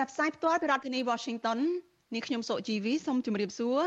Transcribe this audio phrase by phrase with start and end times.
[0.00, 1.58] ចាប់ផ្សាយផ្ទាល់ពីរដ្ឋធានី Washington
[2.14, 3.80] នាងខ្ញុំសុជីវីសូមជម្រាបសួរ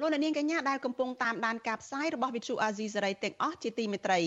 [0.00, 4.20] លោកអ្នកនាងកញ្ញាដែលកំពុងតាមដានការផ្សាយរបស់ Vithu Azizi សេរីទាំងអស់ជាទីមេត្រី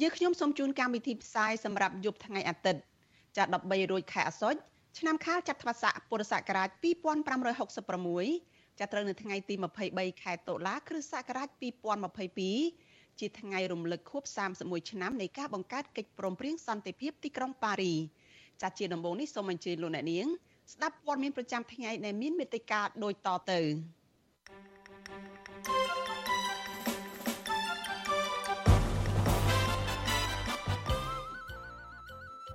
[0.00, 2.80] យើងខ្ញុំសូមជូនកម្មវិធីផ្សាយសម្រាប់យប់ថ្ងៃអាទិត្យ
[3.36, 4.58] ចា13រោចខែអាសត់
[4.98, 6.68] ឆ្នាំខាលចត្វាស័កពុរសករាជ
[8.14, 9.54] 2566ចាប់ត្រូវនៅថ្ងៃទី
[9.88, 11.48] 23ខែតុលាគ្រិស្តសករាជ
[12.34, 14.22] 2022ជាថ្ងៃរំលឹកខួប
[14.58, 17.94] 31ឆ្នាំនៃការបង្កើតកិច្ចព្រមព្រៀងសន្តិភាពទីក្រុងប៉ារី
[18.62, 20.28] ចាត់ជាដំបូងនេះសូមអញ្ជើញលោកអ្នកនាង
[20.72, 23.60] ស្ដាប់ព័ត៌មានប្រចាំថ្ងៃដែលមានមេត្តាដូចតទៅ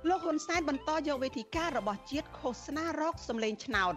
[0.08, 3.94] លោកហ៊ុនសែនបន្តយកវេទិការបស់ជាតិឃោសនារកសម្លេងឆ្នោត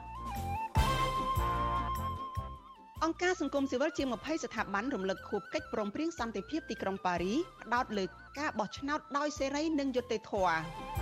[3.03, 8.05] អង្គការសង្គមស៊ីវិលជាង20ស្ថាប័នរំលឹកខួបកិច្ចព្រមព្រៀងសន្តិភាពទីក្រុងប៉ារីផ្ដោតលើ
[8.39, 11.00] ការបោះឆ្នោតដោយសេរីនិងយុត្តិធម៌អា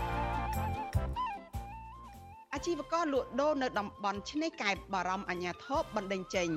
[2.66, 6.50] ជីវករលក់ដូរនៅតំបន់ឆ្នេរកែបបារម្ភអាញាធរបណ្ដេញចេញ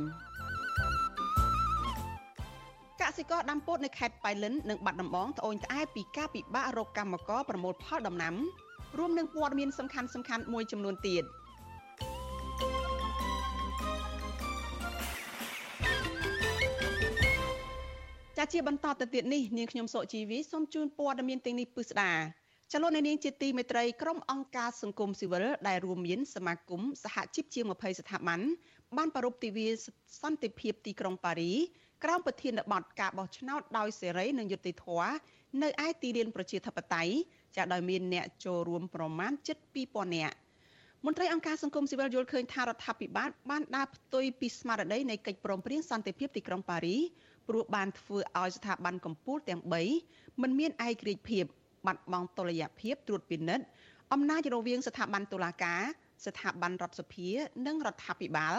[3.00, 8.34] កសិករដាំពោតនៅខេត្តប៉ៃលិននិងបាត់ដំបងត្អូញត្អែពីការពិបាករកកម្មករប្រមូលផលដំណាំ
[8.98, 11.24] រួមនឹងព័ត៌មានសំខាន់សំខាន់មួយចំនួនទៀត
[18.36, 22.12] ចាជាបន្តទៅទៀតនេះនាងខ្ញុំសុជីវីសូមជូនព័ត៌មានទាំងនេះពិស្ដា
[22.74, 28.40] ចលនានាងជាទីមេត្រីក្រុមអង្គការសង្គមស៊ីវិលដែលរួមមានសមាគមសហជីពជាង20ស្ថាប័ន
[28.96, 29.68] បានប្រារព្ធទិវា
[30.22, 31.52] សន្តិភាពទីក្រុងប៉ារី
[32.04, 35.12] ក្រោមប្រធានបទការបោះឆ្នោតដោយសេរីនិងយុត្តិធម៌
[35.62, 37.12] នៅឯទីលានប្រជាធិបតេយ្យ
[37.56, 39.32] ចាដោយមានអ្នកចូលរួមប្រមាណ
[39.74, 40.36] 72000នាក់
[41.04, 46.96] មន្ត្រីអង្គការសង្គមស៊ីវិលយល់ឃើញថារដ្ឋាភិបាលបានដើរផ្ទុយពីស្មារតីនៃកិច្ចព្រមព្រៀងសន្តិភាពទីក្រុងប៉ារី
[47.48, 49.62] ព្រោះបានធ្វើឲ្យស្ថាប័នកម្ពុជាទាំង
[50.02, 51.46] 3មិនមានឯករាជ្យភាព
[51.86, 53.64] បាត់បង់តុល្យភាពត្រួតពិនិត្យ
[54.12, 55.82] អំណាចរវាងស្ថាប័នតុលាការ
[56.26, 57.28] ស្ថាប័នរដ្ឋសភា
[57.66, 58.56] និងរដ្ឋាភិបាល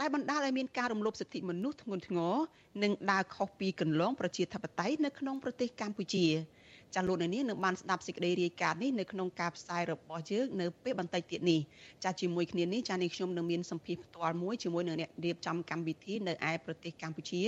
[0.00, 2.34] ដែលបណ្ដាលឲ្យមានការរំលោភសិទ្ធិមនុស្សធ្ងន់ធ្ងរ
[2.82, 6.26] និងដើរខុសពីគន្លងប្រជាធិបតេយ្យនៅក្នុងប្រទេសកម្ពុជា
[6.94, 11.60] ចាលោកនាងនឹងបានស្ដាប់សេចក្តីរាយការណ៍នេះនៅក្នុងការផ្សាយរបស់យើងនៅពេលបន្តិចទៀតនេះ
[12.04, 17.42] ចាជាមួយគ្នានេះចានេះខ្ញុំនឹងមានសម្ភារផ្ទាល់មួយជាមួយនឹងអ្នករៀបចំកម្មវិធីនៅឯប្រទេសកម្ពុជា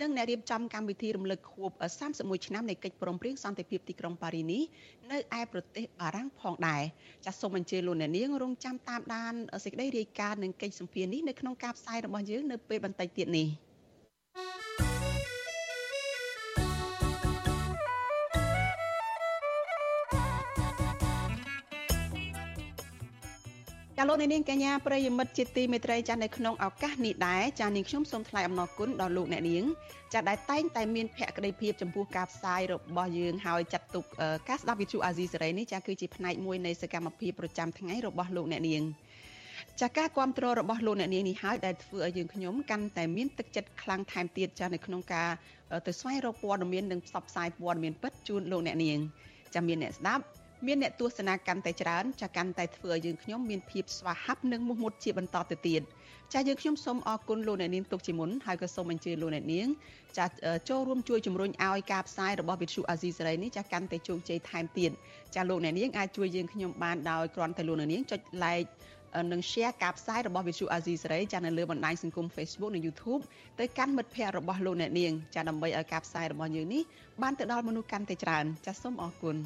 [0.00, 1.70] និងអ្នករៀបចំកម្មវិធីរំលឹកខួប
[2.08, 4.62] 31ឆ្នាំនៃកិច្ចព្រមព្រៀងសន្តិភាពទីក្រុងប៉ារីនេះ
[5.10, 6.82] នៅឯប្រទេសបារាំងផងដែរ
[7.26, 13.48] ចាសូមអញ្ជើញលោកអ្នកនាងរងចាំតាមដានសេចក្តីរាយការណ៍និងកិច្ចសម្ភារនេះនៅក្នុងការផ្សាយរបស់យើងនៅពេលបន្តិចទៀតនេះ។
[23.98, 29.64] ចាលោកនាងកញ្ញាប្រិយមិត្តជាទីមេត្រីចានៅក្នុងឱកាសនេះដែរចានាងខ្ញុំសូមថ្លែងអំណរគុណដល់លោកអ្នកនាង
[30.14, 34.04] ចាដែលតែងតែមានភក្ដីភាពចំពោះការផ្សាយរបស់យើងហើយចាត់ទុក
[34.48, 38.82] ការស្ដាប់វិទ្យុអាស៊ីសេរីនេះចាគឺជាផ្នែកមួយនៃសកម្មភាពប្រចាំថ្ងៃរបស់លោកអ្នកនាង
[39.80, 45.28] ចាការគ្រប់គ្រងរបស់លោកអ្នកនាងនេះហើយដែលធ្វើឲ្យយើងខ្ញុំកាន់តែមានទឹកចិត្តខ្លាំងថែមទៀតចានៅក្នុងការ
[45.86, 48.98] ទៅស្វែងរកព័ត៌មាននិងផ្សព្វផ្សាយព័ត៌មានពិតជូនលោកអ្នកនាង
[49.54, 50.24] ចាមានអ្នកស្ដាប់
[50.66, 55.82] មានអ្នកទស្សនាកាន់តែច្រើនចាកាន់តែធ្វើឲ្យយើងខ្ញុំមានភាពស្វាហាប់និងមោះមុតជាបន្តទៅទៀត
[56.34, 59.68] ចាយើងខ្ញុំសូមអរគុណលោកអ្នកនាងទុកជាមុនហើយក៏សូមអញ្ជើញលោកអ្នកនាង
[60.18, 60.26] ចា
[60.68, 64.90] ចូលរួមជួយជំរុញឲ្យការផ្សាយរបស់វិទ្យុអាស៊ីសេរីនេះចាកាន់តែជោគជ័យថែមទៀត
[65.34, 68.70] ចាលោកអ្នកនាងអាចជួយយើងខ្ញុំបានដោយគ្រាន់តែលោកអ្នកនាងចុច like
[69.32, 73.22] និង share ការផ្សាយរបស់ Vithu Azizi សេរីចានៅលើបណ្ដាញសង្គម Facebook និង YouTube
[73.60, 76.82] ទៅកាន់មិត្តភ័ក្តិរបស់លោកអ្នកនាងចាដើម្បីឲ្យការផ្សាយរបស់យើងនេះ
[77.22, 79.36] បានទៅដល់មនុស្សកាន់តែច្រើនចាសូមអរគុណ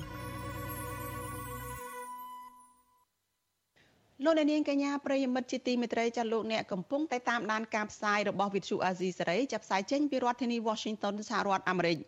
[4.24, 11.98] លោកអ្នកនាងកញ្ញាប្រិយមិត្តជាទីមេត្រីចាលោកអ្នកកំពុងតែតាមដានការផ្សាយរបស់ Vithu Azizi សេរីចាប់ផ្សាយចេញពីរដ្ឋធានី Washington សហរដ្ឋអាមេរិក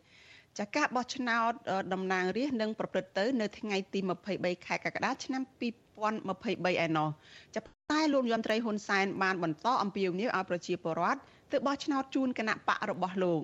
[0.58, 1.52] ចាការបោះឆ្នោត
[1.92, 4.00] តំណាងរាស្ត្រនឹងប្រព្រឹត្តទៅ នៅថ្ងៃទី
[4.32, 7.08] 23ខែកក្កដាឆ្នាំ2023ឯណោះ
[7.54, 7.60] ចា
[7.92, 11.20] តែលោកយមត្រីហ៊ុនសែនបានបន្តអំពាវនាវឲ្យប្រជាពលរដ្ឋ
[11.52, 13.42] ទៅបោះឆ្នោតជូនគណៈបករបស់លោក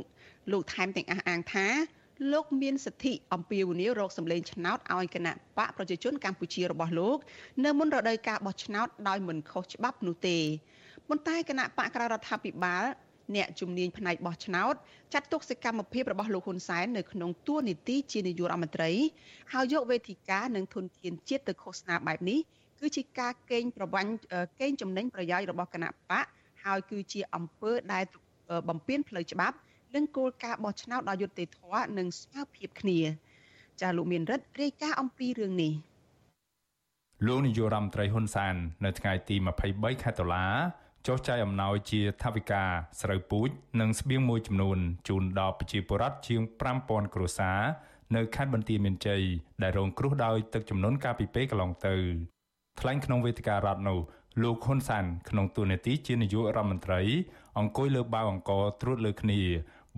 [0.52, 1.66] លោកថែមទាំងអះអាងថា
[2.32, 7.18] លោកមានសិទ្ធិអំពាវនាវរកសម្លេងឆ្នោតឲ្យគណៈបកប្រជាជនកម្ពុជារបស់លោក
[7.64, 10.38] នៅមុនរដូវកាលបោះឆ្នោតដោយមិនខុសច្បាប់នោះទេ
[11.08, 12.84] ប៉ុន្តែគណៈបកក្រៅរដ្ឋាភិបាល
[13.36, 14.74] អ្នកជំនាញផ្នែកបោះឆ្នោត
[15.12, 18.90] ចាត់ទុកសកម្មភាពរបស់លោកហ៊ុនសែននៅក្នុងតួនាទីជានាយករដ្ឋមន្ត្រី
[19.52, 22.38] ហើយយកវេទិកានិងធនធានជាតិទៅឃោសនាបែបនេះ
[22.80, 24.12] គឺជាការកេងប្រវ័ញ្ច
[24.60, 26.26] កេងចំណេញប្រយោជន៍របស់គណៈបក
[26.64, 28.04] ហើយគឺជាអំពើដែល
[28.68, 29.56] បំពានផ្លូវច្បាប់
[29.94, 33.00] និងគោលការណ៍បោះឆ្នោតដោយយុត្តិធម៌និងស្មើភាពគ្នា
[33.80, 35.72] ចាលោកមានរិទ្ធរាយការណ៍អំពីរឿងនេះ
[37.26, 38.54] លោកនាយករដ្ឋមន្ត្រីហ៊ុនសែន
[38.84, 39.36] នៅថ្ងៃទី
[39.70, 40.46] 23ខែតុលា
[41.06, 42.62] ចុះចាយអំណោយជាថវិកា
[43.02, 43.48] ស្រូវពូជ
[43.80, 46.40] និងស្បៀងមួយចំនួនជូនដល់ប្រជាពលរដ្ឋជាង
[46.78, 47.60] 5000គ្រួសារ
[48.16, 49.22] នៅខេត្តបន្ទាយមានជ័យ
[49.62, 51.96] ដែលរងគ្រោះដោយទឹកជំនន់កាលពីពេលកន្លងទៅ
[52.80, 53.98] ថ្លែងក្នុងវេទិការដ្ឋនោះ
[54.42, 57.00] លោកហ៊ុនសានក្នុងទូនាទីជានាយករដ្ឋមន្ត្រី
[57.58, 58.50] អង្គុយលើបាវអង្គ
[58.80, 59.40] ត្រួតលើគ្នា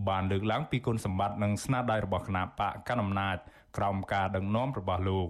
[0.09, 3.37] បានលើកឡើងពីគុណសម្បត្តិនិងស្នាដៃរបស់គណៈបកកណ្ដាលអំណាច
[3.77, 5.29] ក្រោមការដឹកនាំរបស់លោក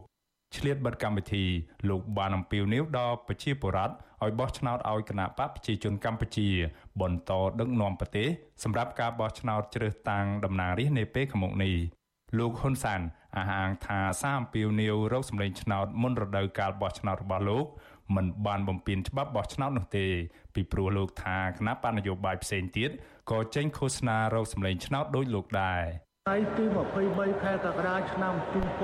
[0.57, 1.45] ឆ្លៀតបិទកម្មវិធី
[1.89, 6.49] លោកបានអំពាវនាវដល់ប្រជាពលរដ្ឋឲ្យបោះឆ្នោតឲ្យគណៈបកប្រជាជនកម្ពុជា
[7.01, 8.29] បន្តដឹកនាំប្រទេស
[8.65, 11.75] សម្រាប់ការបោះឆ្នោតជ្រើសតាំងតំណាងរាស្ត្រនាពេលខាងមុខនេះ
[12.39, 13.01] លោកហ៊ុនសាន
[13.37, 17.67] អះអាងថាសារអំពាវនាវរកសម្លេងឆ្នោតមុនរដូវកាលបោះឆ្នោតរបស់លោក
[18.17, 20.07] មិនបានបំពេញច្បាប់បោះឆ្នោតនោះទេ
[20.55, 22.91] ពីព្រោះលោកថាគណៈបណ្ឌនយោបាយផ្សេងទៀត
[23.31, 25.84] ក៏ចេញឃោសនារកសម្លេងឆ្នោតដោយលោកដែរ
[26.28, 26.64] ថ្ងៃទី
[27.05, 28.34] 23ខែកក្កដាឆ្នាំ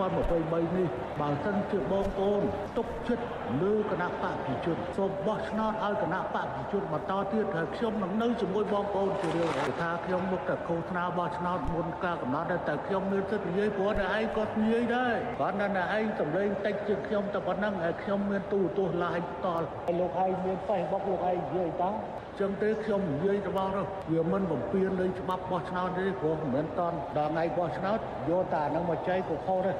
[0.08, 0.88] 2023នេះ
[1.20, 2.42] បើសិនជាបងប្អូន
[2.76, 3.24] ទុកចិត្ត
[3.62, 9.50] លើគណៈបកប្រជាជនសូមបោះឆ្នោតឲ្យគណៈបកប្រជាជនបន្តទៀតហើយខ្ញុំនឹងនៅជាមួយបងប្អូនជារឿង
[9.80, 21.92] ថាខ្ញុំមុខតែឃោសនាបោះឆ្នោតមុនការកំណត់តែខ្ញុំមានសិទ្ធិនិយាយព្រោះតែឯងក៏និយាយដែរគាត់ថាឯងសម្លេងតិចជាងខ្ញុំតែប៉ុណ្ណឹងហើយខ្ញុំមានទូទស្សន៍ឡាយតល់ហើយលោកឯងមាន Facebook លោកឯងនិយាយតា
[22.40, 27.98] ចឹងទេខ្ញុំនិយាយទៅបងនោះវាមិនបំពេញលើច្បាប់បោះឆ្នោតទេព្រោះមិនមែនតន់ដល់ថ្ងៃបោះឆ្នោត
[28.30, 29.76] យកតានឹងមកចែកក៏ខុសដែរ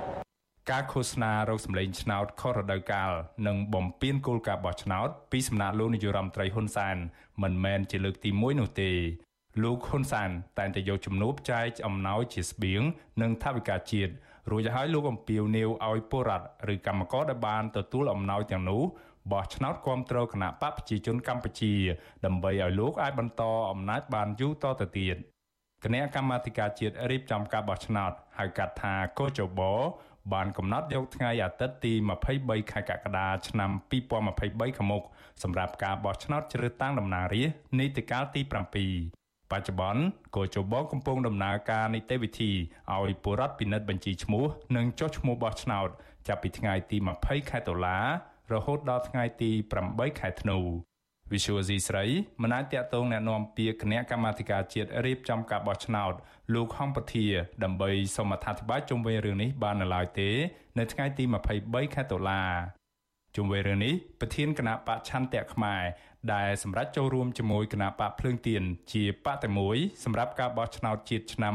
[0.71, 3.13] ការឃោសនារោគសម្លេងឆ្នោតខុសរដូវកាល
[3.47, 6.97] និងបំពេញគោលការណ៍បោះឆ្នោតពីសំណាក់លោកនាយរដ្ឋមន្ត្រីហ៊ុនសែន
[7.43, 8.91] មិនមែនជាលើកទី1នោះទេ
[9.63, 12.83] លោកហ៊ុនសែនតែងតែយកជំនួបចែកអំណោយជាស្បៀង
[13.23, 14.13] និងថវិកាជាតិ
[14.51, 18.83] រួចហើយលោកអំពាវនាវឲ្យពលរដ្ឋឬកម្មករដែលបានទទួលអំណោយទាំងនោះ
[19.33, 21.75] បោះឆ្នោតគ្រប់គ្រងគណៈបកប្រជាជនកម្ពុជា
[22.25, 25.17] ដើម្បីឲ្យលោកអាចបន្តអំណាចបានយូរតទៅទៀត
[25.85, 29.61] គណៈកម្មាធិការជាតិរៀបចំការបោះឆ្នោតហៅកាត់ថាកោចប
[30.33, 31.93] បានកំណត់យកថ្ងៃអាទិត្យទី
[32.33, 33.71] 23ខែកក្កដាឆ្នាំ
[34.21, 35.03] 2023ខាងមុខ
[35.43, 38.53] សម្រាប់ការបោះឆ្នោតជ្រើសតាំងតំណាងរាស្ត្រនីតិកាលទី7
[39.53, 40.03] បច្ចុប្បន្ន
[40.37, 42.51] កោជបកំពុងដំណើរការនីតិវិធី
[42.95, 44.45] ឲ្យពលរដ្ឋពិនិត្យបញ្ជីឈ្មោះ
[44.77, 45.89] និងចុះឈ្មោះបោះឆ្នោត
[46.29, 47.99] ចាប់ពីថ្ងៃទី20ខែតុលា
[48.54, 49.52] រហូតដល់ថ្ងៃទី
[49.86, 50.60] 8ខែធ្នូ
[51.32, 52.06] Visual C ស្រី
[52.42, 56.14] មិនអាចតាក់ទងแนะនាំពាក្យគណៈកម្មាធិការជាតិរៀបចំការបោះឆ្នោត
[56.54, 57.28] លោកហំពធា
[57.64, 60.30] ដើម្បីសូមអធិប្បាយជុំវិញរឿងនេះបាននៅឡើយទេ
[60.80, 61.24] នៅថ្ងៃទី
[61.60, 62.42] 23ខែតុលា
[63.36, 65.82] ជុំវិញរឿងនេះប្រធានគណៈបច្ឆន្ទៈខ្មែរ
[66.34, 68.64] ដែលសម្រាប់ចូលរួមជាមួយគណៈបកភ្លើងទៀន
[68.94, 71.54] ជាបកតែមួយសម្រាប់ការបោះឆ្នោតជាតិឆ្នាំ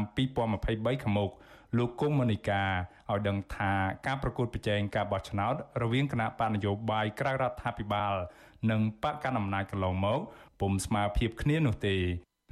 [0.55, 1.31] 2023ខាងមុខ
[1.78, 2.62] លោកគង់មនីកា
[3.10, 3.72] ឲ្យដឹងថា
[4.06, 8.14] ការប្រកួតប្រជែងការបោះឆ្នោតរវាងគណៈបកនយោបាយក្រៅរដ្ឋាភិបាល
[8.70, 10.20] និងបកកណ្ដាលអំណាចកន្លងមក
[10.60, 11.96] ពុំស្មើភាពគ្នានោះទេ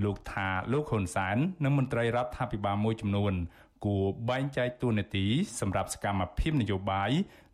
[0.05, 3.35] លោកថាលោកហ៊ុនសែននិងមន្ត្រីរដ្ឋាភិបាលមួយចំនួន
[3.85, 5.27] គួរបែងចែកតួនាទី
[5.61, 7.11] សម្រាប់សកម្មភាពនយោបាយ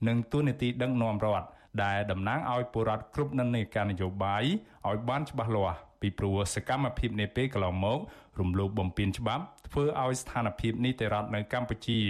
[0.09, 1.49] និងតួនាទីដឹកនាំរដ្ឋ
[1.85, 4.45] ដែលតំណាងឲ្យពលរដ្ឋគ្រប់និន្នាការនយោបាយ
[4.89, 7.99] ឲ្យបានច្បាស់លាស់ពីព្រោះសកម្មភាពនាពេលកន្លងមក
[8.41, 12.01] រំលោភបំពានច្បាប់ ធ្វើឲ្យស្ថានភាពនីតិរដ្ឋនៅកម្ពុជា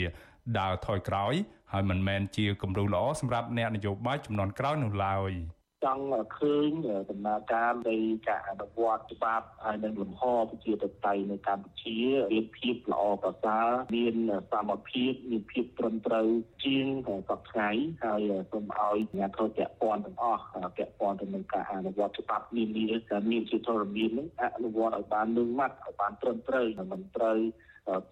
[0.59, 1.35] ដើរថយក្រោយ
[1.73, 5.33] ហើយមិនមែនជាគំរូល្អសម្រាប់អ្នកនយោបាយចំនួនក្រោយនោះឡើយ។
[5.85, 6.05] ចង់
[6.39, 6.71] ឃើញ
[7.11, 7.97] ដំណើរការនៃ
[8.29, 11.99] ការអនុវត្តច្បាប់ហើយនិងលំហប្រជាធិបតេយ្យនៅកម្ពុជា
[12.35, 14.15] មានភាពល្អប្រសើរមាន
[14.53, 16.29] សមភាពមានភាពត្រឹមត្រូវ
[16.65, 16.87] ជាង
[17.29, 17.71] សពថ្ងៃ
[18.05, 20.45] ហើយសូមឲ្យអ្នកធ្វើពាក់ព័ន្ធទាំងអស់
[20.77, 27.39] ពាក់ព័ន្ធទៅនឹងការអនុវត្តច្បាប់មាននេះដែលមានជាធរមាននឹងអនុវត្តឲ្យបានលឿនម៉ាត់ឲ្យបានត្រឹមត្រូវមិនត្រូវ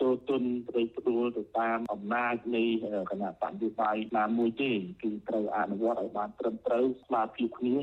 [0.00, 2.64] ទូទុនព្រៃព្រួលទៅតាមអំណាចនៃ
[3.10, 4.70] គណៈបញ្ញបាយណាមួយទេ
[5.02, 7.74] គឺត្រូវអនុវត្តឲ្យបានត្រឹមត្រូវស្មារតីគ្នា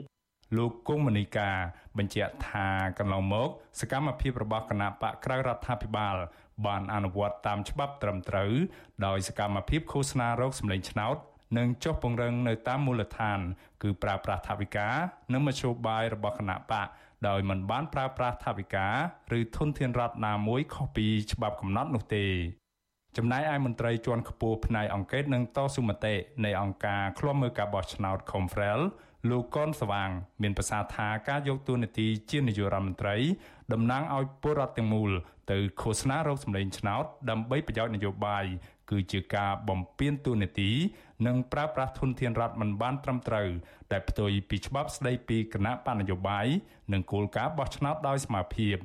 [0.57, 1.49] លោកគង់មនីកា
[1.97, 2.67] បញ្ជាក់ថា
[2.99, 6.15] កន្លងមក សកម្មភាពរបស់គណៈបកក្រៅរដ្ឋាភិបាល
[6.65, 8.51] បានអនុវត្តតាមច្បាប់ត្រឹមត្រូវ
[9.05, 11.17] ដោយសកម្មភាពឃោសនារោគសម្លេងឆ្នោត
[11.57, 13.39] និងចុះពង្រឹងនៅតាមមូលដ្ឋាន
[13.83, 14.87] គឺប្រើប្រាស់ថវិកា
[15.33, 16.87] និងមធ្យោបាយរបស់គណៈបក
[17.27, 18.87] ដោយមិនបានប្រើប្រាស់ថវិកា
[19.37, 22.25] ឬធនធានរដ្ឋណាមួយខុសពីច្បាប់កំណត់នោះទេ
[23.17, 26.15] ចំណែកឯមន្ត្រីជាន់ខ្ពស់ផ្នែកអង្គការនិងតស៊ូមតិ
[26.45, 28.81] នៃអង្គការឃ្លាំមើលការបោះឆ្នោត Confrel
[29.29, 30.09] លោកកនស្វាង
[30.41, 33.17] មានប្រសាសន៍ថាការយកតួនាទីជានាយករដ្ឋមន្ត្រី
[33.73, 35.11] តំណាងឲ្យពលរដ្ឋទាំងមូល
[35.51, 38.45] ទៅឃោសនារោគសម្លេងឆ្នោតដើម្បីប្រយោជន៍នយោបាយ
[38.89, 40.71] គឺជាការបំពានតួនាទី
[41.27, 43.49] និងប្រើប្រាស់ធនធានរដ្ឋមិនបានត្រឹមត្រូវ
[43.91, 46.47] ដែលផ្ទុយពីច្បាប់ស្តីពីគណៈបណ្ឌនយោបាយ
[46.93, 48.77] និងគោលការណ៍បោះឆ្នោតដោយស្មារភាព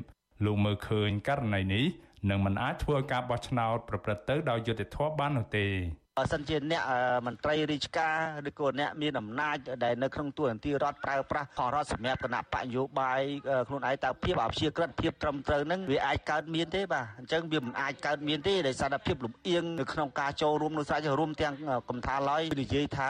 [0.45, 1.85] លោកមើលឃើញករណីនេះ
[2.31, 5.67] នឹងមិនអាចធ្វើឲ្យការបោះឆ្នោតប្រព្រឹត្តទៅដោយយុត្តិធម៌បាននោះទេ
[6.19, 6.83] បើសិនជាអ្នក
[7.27, 8.15] មន្ត្រីរាជការ
[8.49, 13.21] ឬក៏អ្នកមានអំណាចដែលនៅក្នុងទួលនីតិរដ្ឋប្រើប្រាស់ផលរដ្ឋសម្រាប់គណៈបកនយោបាយ
[13.69, 21.55] ខ្លួនឯងតើភាពអព្យាក្រឹតភាពត្រឹមត្រូវនឹងវាអាចកើតមានទេបាទអញ្ចឹងវាមិនអាចកើតមានទេដោយសារតែភាពលំអៀងនៅក្នុងការចូលរួមនៅស្រេចរួមទាំង
[21.89, 23.09] កំថាឡើយនិយាយថា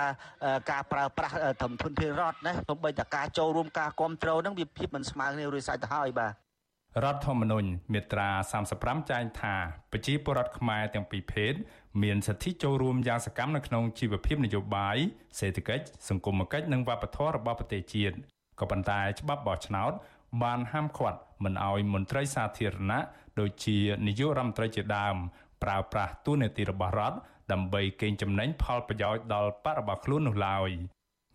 [0.70, 6.34] ការប្រើប្រាស់ធម្មធនធានរដ្ឋណាទោះបីតែការចូលរួមការគ្រប់គ្រងនឹងវាភាពមិនស្មើគ្នារួចស្រេចទៅហើយបាទ
[7.04, 8.28] រដ្ឋធម្មនុញ្ញមាត្រា
[8.70, 9.54] 35ចែងថា
[9.92, 11.52] ប្រជាពលរដ្ឋខ្មែរទាំងពីរភេទ
[12.02, 14.96] មានសិទ្ធិចូលរួមយ៉ាងសកម្មនៅក្នុងជីវភាពនយោបាយ
[15.38, 18.14] សេដ្ឋកិច្ចសង្គមគិច្ចនិងវប្បធម៌របស់ប្រទេសជាតិ
[18.60, 19.92] ក៏ប៉ុន្តែច្បាប់បោះឆ្នោត
[20.42, 23.00] បានហាមឃាត់មិនឲ្យមន្ត្រីសាធារណៈ
[23.40, 25.16] ដូចជានាយករដ្ឋមន្ត្រីជាដើម
[25.62, 27.16] ប្រើប្រាស់ទូនាទីរបស់រដ្ឋ
[27.52, 30.70] ដើម្បីកេងចំណេញផលប្រយោជន៍ដល់បរិបទខ្លួននោះឡើយ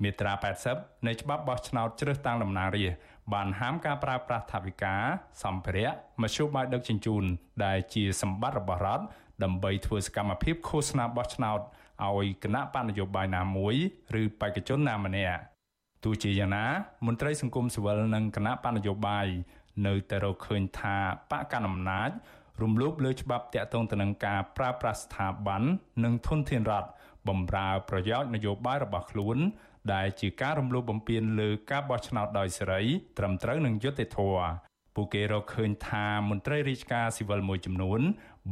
[0.03, 0.33] មាត្រា
[0.69, 2.99] 80នៃច្បាប់បោះឆ្នោតជ្រើសតាំងតំណាងរាស្ត្រ
[3.33, 4.95] បានហាមការប្រើប្រាស់ថវិកា
[5.43, 5.91] សម្ភារៈ
[6.21, 7.23] មធ្យោបាយដឹកជញ្ជូន
[7.65, 9.05] ដែលជាសម្បត្តិរបស់រដ្ឋ
[9.43, 11.59] ដើម្បីធ្វើសកម្មភាពឃោសនាបោះឆ្នោត
[12.07, 13.75] ឲ្យគណៈបកនយោបាយណាមួយ
[14.21, 15.39] ឬបេក្ខជនណាម្នាក់
[16.03, 16.65] ទោះជាយ៉ាងណា
[17.05, 19.27] មន្ត្រីសង្គមស៊ីវិលនិងគណៈបកនយោបាយ
[19.87, 20.97] នៅតែរកឃើញថា
[21.31, 22.09] បកកណ្ដាលអំណាច
[22.61, 25.61] រំលោភលើច្បាប់តាក់ទងទៅនឹងការប្រើប្រាស់ស្ថាប័ន
[26.03, 26.89] និងធនធានរដ្ឋ
[27.27, 29.37] បំរើប្រយោជន៍នយោបាយរបស់ខ្លួន
[29.93, 32.81] ដែលជាការរំលោភបំពានលើការបោះឆ្នោតដោយសេរី
[33.17, 38.01] ត្រឹមត្រូវនិងយុត្តិធម៌ ពួកគេរកឃើញថាមន្ត្រីរាជការស៊ីវិលមួយចំនួន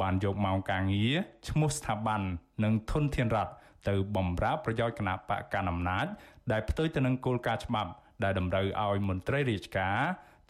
[0.01, 1.15] បានយកម៉ោងការងារ
[1.50, 2.22] ឈ្មោះស្ថាប័ន
[2.63, 3.53] និងធនធានរដ្ឋ
[3.89, 6.05] ទៅបំរើប្រយោជន៍គណៈបកកណ្ដាលអំណាច
[6.51, 7.91] ដែលផ្ទុយទៅនឹងគោលការណ៍ច្បាប់
[8.24, 10.00] ដែលតម្រូវឲ្យមន្ត្រីរាជការ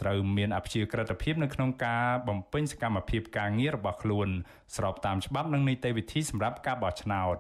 [0.01, 4.27] ត្រូវមានអព្យាក្រឹតភាពនៅក្នុងការបំពេញសកម្មភាពការងាររបស់ខ្លួន
[4.75, 7.35] ស្របតាមច្បាប់និងនីតិវិធីសម្រាប់ការបោះឆ្នោត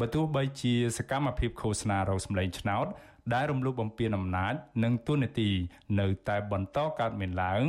[0.00, 2.86] បើទោះបីជាសកម្មភាពឃោសនារោសម្លេងឆ្នោត
[3.34, 5.50] ដែលរំលោភបំពានអំណាចនិងទូនាទី
[6.00, 7.62] នៅតែបន្តកើតមានឡើង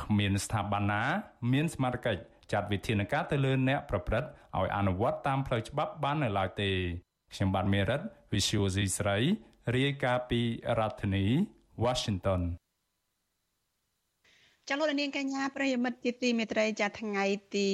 [0.00, 1.02] គ្មានស្ថាប័នណា
[1.52, 4.28] មានសមត្ថកិច្ចចាត់វិធានការទៅលើអ្នកប្រព្រឹត្ត
[4.58, 6.70] ឲ្យអនុវត្តតាមផ្លូវច្បាប់បាននៅឡើយទេ
[7.32, 8.00] ខ្ញុំបាទមេរិត
[8.32, 9.18] Visual C ស្រី
[9.74, 10.40] រាយការណ៍ពី
[10.78, 11.24] រដ្ឋធានី
[11.84, 12.40] Washington
[14.70, 17.24] ចាលោកនាងកញ្ញាប្រិយមិត្តជាទីមេត្រីចាថ្ងៃ
[17.56, 17.68] ទី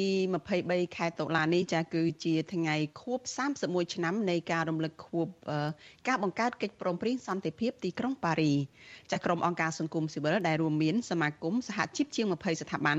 [0.45, 3.21] 23ខែតុលានេះចាគឺជាថ្ងៃខួប
[3.57, 5.27] 31ឆ្នាំនៃការរំលឹកខួប
[6.09, 8.53] ការបង្កើតកិច្ចព្រមព្រៀងសន្តិភាពទីក្រុងប៉ារី
[9.13, 12.99] ចាក្រុមអង្គការសង្គមស៊ីវិលដែលរួមមានសមាគមសហជីពជាង20ស្ថាប័ន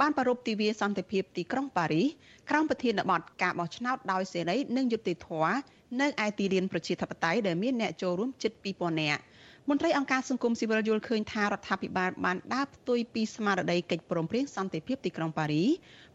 [0.00, 2.02] បានប្រារព្ធទិវាសន្តិភាពទីក្រុងប៉ារី
[2.50, 5.56] ក្រោមប្រធានបទការបោះឆ្នោតដោយសេរីនិងយុត្តិធម៌
[6.00, 9.22] នៅឯទីលានប្រជាធិបតេយ្យដែលមានអ្នកចូលរួមជិត2000នាក់
[9.70, 15.64] មន្ត្រីអង្គការសង្គមស៊ីវិលយល់ឃើញថារដ្ឋាភិបាលបានដើរផ្ទុយពីស្មារតីកិច្ចព្រមព្រៀងសន្តិភាពទីក្រុងប៉ារី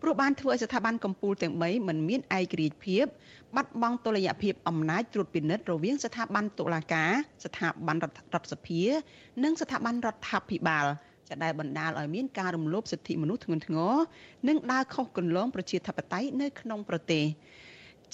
[0.01, 3.05] ព្រោះបានធ្វើឲ្យស្ថាប័នកម្ពុជាទាំង3មិនមានឯករាជ្យភាព
[3.55, 7.11] បាត់បង់តុល្យភាពអំណាចត្រួតពិនិត្យរវាងស្ថាប័នតុលាការ
[7.43, 8.81] ស្ថាប័នរដ្ឋសភា
[9.43, 10.85] និងស្ថាប័នរដ្ឋាភិបាល
[11.29, 13.93] ចាដែលបណ្ដាលឲ្យមានការរំលោភសិទ្ធិមនុស្សធ្ងន់ធ្ងរ
[14.47, 17.25] និងដើរខុសគន្លងប្រជាធិបតេយ្យនៅក្នុងប្រទេស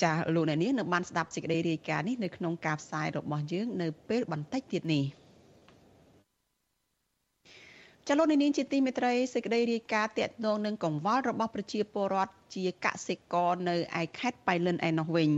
[0.04, 5.06] ចាលោកអ្នកនាងនៅបានស្ដាប់សេចក្តីរាយការណ៍នេះនៅក្នុងការផ្សាយរបស់យើងនៅពេលបន្តិចទៀតនេះ។
[8.12, 15.30] ចលនានាងជាទីមេត្រីសេចក្តីរាយការណ៍តាក់ទងនឹងកង្វល់របស់ប្រជាពលរដ្ឋជាកសិករនៅឯខេត្តបៃលិនឯណោះវិញ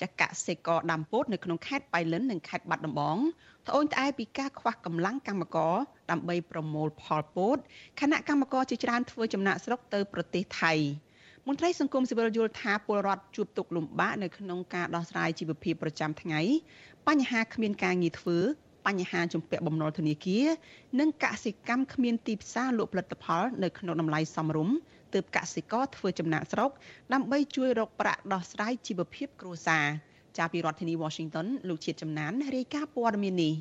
[0.00, 3.16] ចាកសិករដាំពោតនៅក្នុងខេត្តបៃលិននិងខេត្តបាត់ដំបង
[3.68, 5.74] ត្អូញត្អែពីការខ្វះកម្លាំងកម្មករ
[6.10, 7.56] ដើម្បីប្រមូលផលពោត
[8.00, 10.72] គណៈកម្មករជាច្រើនធ្វើចំណាក់ស្រុកទៅប្រទេសថៃ
[11.46, 16.40] មន្ត្រីសង្គមស៊ីវិលយល់ថាពលរដ្ឋជួបទុក្ខលំបាកនៅក្នុងការដោះស្រាយជីវភាពប្រចាំថ្ងៃ
[17.08, 18.38] បញ្ហាគ្មានការងារធ្វើ
[18.86, 20.46] បញ្ហាជំពាក់បំណុលធនាគារ
[21.00, 24.76] និងកសិកម្មគ្មានទីផ្សារលក់ផលិតផលនៅក្នុងតម្លៃសមរម្យ
[25.14, 26.70] ទើបកសិករធ្វើចំណាកស្រុក
[27.12, 29.84] ដើម្បីជួយរកប្រាក់ដោះស្រាយជីវភាពគ្រួសារ
[30.38, 33.54] ចាប់ពីរដ្ឋធានី Washington លោកជាតិចំណានរាយការណ៍ព័ត៌មាននេះ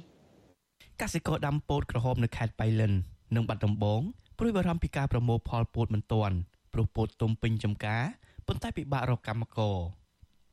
[1.01, 2.93] កសិករដាំពោតក្រហមនៅខេត្តបៃលិន
[3.35, 4.01] និងបាត់ដំបង
[4.37, 6.35] ព្រួយបារម្ភពីការប្រមូលផលពោតមិនទាន់
[6.73, 8.03] ព្រោះពោតទុំពេញចំការ
[8.47, 9.77] ប៉ុន្តែពិបាករកកម្មករ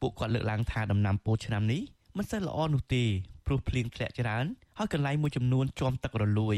[0.01, 1.83] ពួកគាត់លើកឡើងថាដំណាំពោតឆ្នាំនេះ
[2.17, 3.05] មិនសូវល្អនោះទេ
[3.47, 4.47] ព្រោះភ្លៀងធ្លាក់ច្រើន
[4.79, 6.57] ហើយកន្លែងមួយចំនួនជាំទឹករលួយ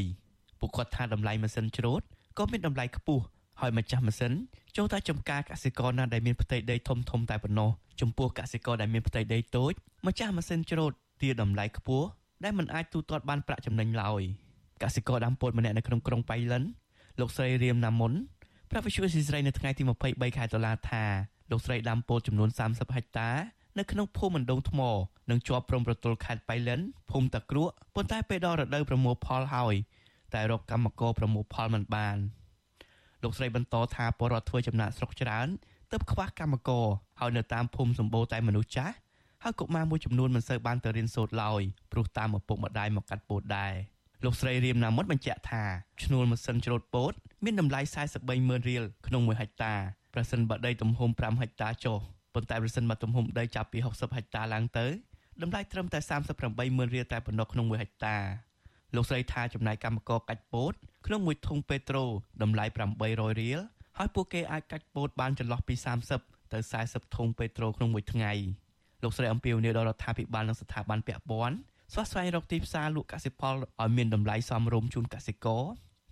[0.60, 2.02] ពួកគាត់ថាតម្លៃម៉ាស៊ីនច្រូត
[2.38, 3.24] ក៏មានតម្លៃខ្ពស់
[3.60, 4.32] ហើយម្ចាស់ម៉ាស៊ីន
[4.76, 9.72] ចូលតែចំការកសិករណាដែលមានផ្ទៃដីធំធំតែប៉ុណ្ណោះចំពោះកសិករដែលមានផ្ទៃដីតូច
[10.06, 10.92] ម្ចាស់ម៉ាស៊ីនច្រូត
[11.22, 12.06] ទាតម្លៃខ្ពស់
[12.44, 14.22] ដែលមិនអាចទូទាត់បានប្រាក់ចំណេញឡើយ
[14.82, 16.62] កសិករដាំពោតម្នាក់នៅក្នុងក្រុងបៃលិន
[17.20, 18.12] លោកស្រីរៀមណាមុន
[18.70, 21.04] ប្រាប់វិទ្យុស៊ីស្រីនៅថ្ងៃទី23ខែតុលាថា
[21.50, 23.30] លោកស្រីដាំពោតចំនួន30ហិកតា
[23.78, 24.80] នៅក្នុងភូមិមណ្ដងថ្ម
[25.30, 26.80] និងជាប់ព្រំប្រទល់ខេត្តបៃលិន
[27.10, 29.74] ភូមិតាក្រក់ប៉ុន្តែពេលដល់រដូវប្រមូលផលហើយ
[30.34, 32.16] តែរកកម្មករប្រមូលផលមិនបាន
[33.22, 35.48] លោកស្រីបន្តថាពលរដ្ឋធ្វើចំណាក់ស្រុកច្រើន
[35.90, 36.86] ទើបខ្វះកម្មករ
[37.20, 38.94] ហើយនៅតាមភូមិសម្បូរតែមនុស្សចាស់
[39.42, 43.74] ហើយកុមារមួយចំនួនមិនសូវបានទៅរៀនសូត្រឡើយព្រោះតាមឪពុកម្ដាយមកកាត់ពោតដែរ
[44.24, 45.64] លោកស្រីរៀមណាមុតបញ្ជាក់ថា
[46.04, 47.12] ឈ្នួលម៉ាស៊ីនច្រូតពោត
[47.44, 47.80] មានតម្លៃ
[48.14, 49.74] 43ម៉ឺនរៀលក្នុង1ហិកតា
[50.14, 52.00] ប្រសិនបើដីទំហំ5ហិកតាចុះ
[52.34, 54.86] ប៉ុន្តែប្រសិនបើទំហំដីចាប់ពី60ហិកតាឡើងទៅ
[55.42, 55.98] តម្លៃត្រឹមតែ
[56.38, 58.16] 38ម៉ឺនរៀលតែប៉ុណ្ណោះក្នុង1ហិកតា
[58.94, 60.72] លោកស្រីថាចំណាយកម្មករកាច់ពោត
[61.06, 62.04] ក្នុងមួយធុងពេត្រូ
[62.42, 62.64] តម្លៃ
[63.02, 63.60] 800រៀល
[63.98, 65.74] ហើយពួកគេអាចកាច់ពោតបានចន្លោះពី
[66.14, 68.32] 30ទៅ40ធុងពេត្រូក្នុងមួយថ្ងៃ
[69.02, 71.56] លោកស្រីអំពីវនីដល់រដ្ឋាភិបាលនិងស្ថាប័នពាក់ព័ន្ធ
[71.92, 75.64] ស្វះស្វែងរកទីផ្សារលក់កសិផលឲ្យមានតម្លៃសមរម្យជូនកសិករ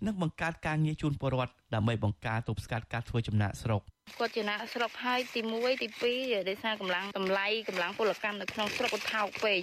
[0.05, 3.83] និងបង្កើតការងារជូនពលរដ្ឋដើម្បីបង្ការទប់ស្កាត់ការធ្វើចំណាកស្រុក។
[4.19, 9.59] គាត់ជាអ្នកស្រុកហើយទី1ទី2ដោយសារកម្លាំងតម្លៃកម្លាំងពលកម្មនៅក្នុងស្រុកគាត់ថោកពេក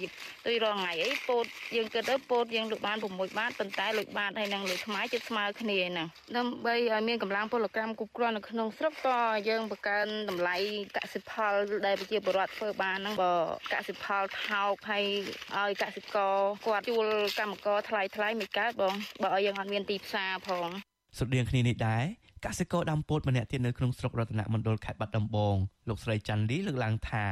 [0.47, 1.45] ដូចរាល់ថ្ងៃអីពោត
[1.75, 6.07] យើងគិតទៅពោតយើងលក់បាន6បាតប៉ុន្តែលក់បាតហើយនឹងលក់ខ្មែរជិតស្មើគ្នាហ្នឹង
[6.37, 9.09] ដើម្បីឲ្យមានកម្លាំងពលកម្មគ្រប់គ្រាន់នៅក្នុងស្រុកត
[9.49, 10.55] យើងបង្កើនតម្លៃ
[10.97, 11.53] កសិផល
[11.85, 13.33] ដែលប្រជាពលរដ្ឋធ្វើបានហ្នឹងបើ
[13.73, 15.05] កសិផលថោកហើយ
[15.55, 16.35] ឲ្យកសិករ
[16.65, 17.07] គាត់ជួល
[17.39, 18.93] កម្មករថ្លៃថ្លៃមិនកើតបង
[19.23, 20.69] បើឲ្យយើងអត់មានទីផ្សារផង
[21.17, 22.03] ស្រដៀងគ្នានេះដែរ
[22.45, 25.55] កសិករដាំពោតម្នាក់ទៀតនៅក្នុងស្រុករតនមណ្ឌលខេត្តបាត់ដំបង
[25.87, 27.25] លោកស្រីច័ន្ទលីលើកឡើងថា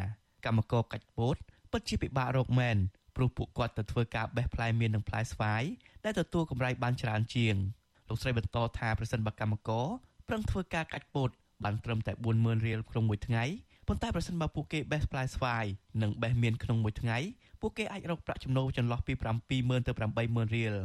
[0.45, 1.35] កម្មករកាច់ពោត
[1.71, 2.77] ពិតជាពិបាករកមែន
[3.15, 5.63] ព្រោះពួកគាត់ទៅធ្វើការបេះផ្លែមៀននិងផ្លែស្វាយ
[6.05, 7.55] ដែលទទួលកម្រៃបានច្រើនជាង
[8.09, 9.87] លោកស្រីបន្តថាប្រសិនបើកម្មករ
[10.27, 11.29] ប្រឹងធ្វើការកាច់ពោត
[11.63, 13.43] បានត្រឹមតែ40000រៀលក្នុងមួយថ្ងៃ
[13.87, 15.65] ប៉ុន្តែប្រសិនបើពួកគេបេះផ្លែស្វាយ
[16.01, 17.17] និងបេះមៀនក្នុងមួយថ្ងៃ
[17.61, 19.13] ពួកគេអាចរកប្រាក់ចំណូលចន្លោះពី
[19.49, 19.91] 70000ទៅ
[20.23, 20.75] 80000រៀល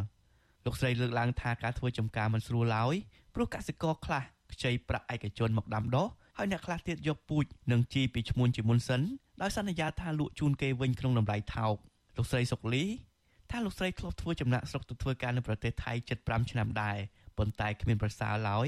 [0.68, 2.94] លោកស្រីលើកឡើងថាការធ្វើចំការមិនស្រួលឡើយ
[3.34, 4.22] ព្រោះកសិករខ្លះ
[4.52, 6.06] ខ្ចីប្រាក់ឯកជនមកដាំដុះ
[6.38, 9.02] ហើយអ្នកខ្លះទៀតយកពូជនិងជីពីឈ្មួញជាមុនសិន
[9.42, 11.75] ដោយសន្យាថាលក់ជូនគេវិញក្នុងតម្លៃថោក
[12.16, 12.84] លោកស្រីសុកលី
[13.50, 16.98] ថាលោកស្រីធ្លាប់ធ្វើចំណាក់ស្រុកទៅធ្វើការនៅប្រទេសថៃ75ឆ្នាំដែរ
[17.38, 18.66] ប៉ុន្តែគ្មានប្រសើរឡើយ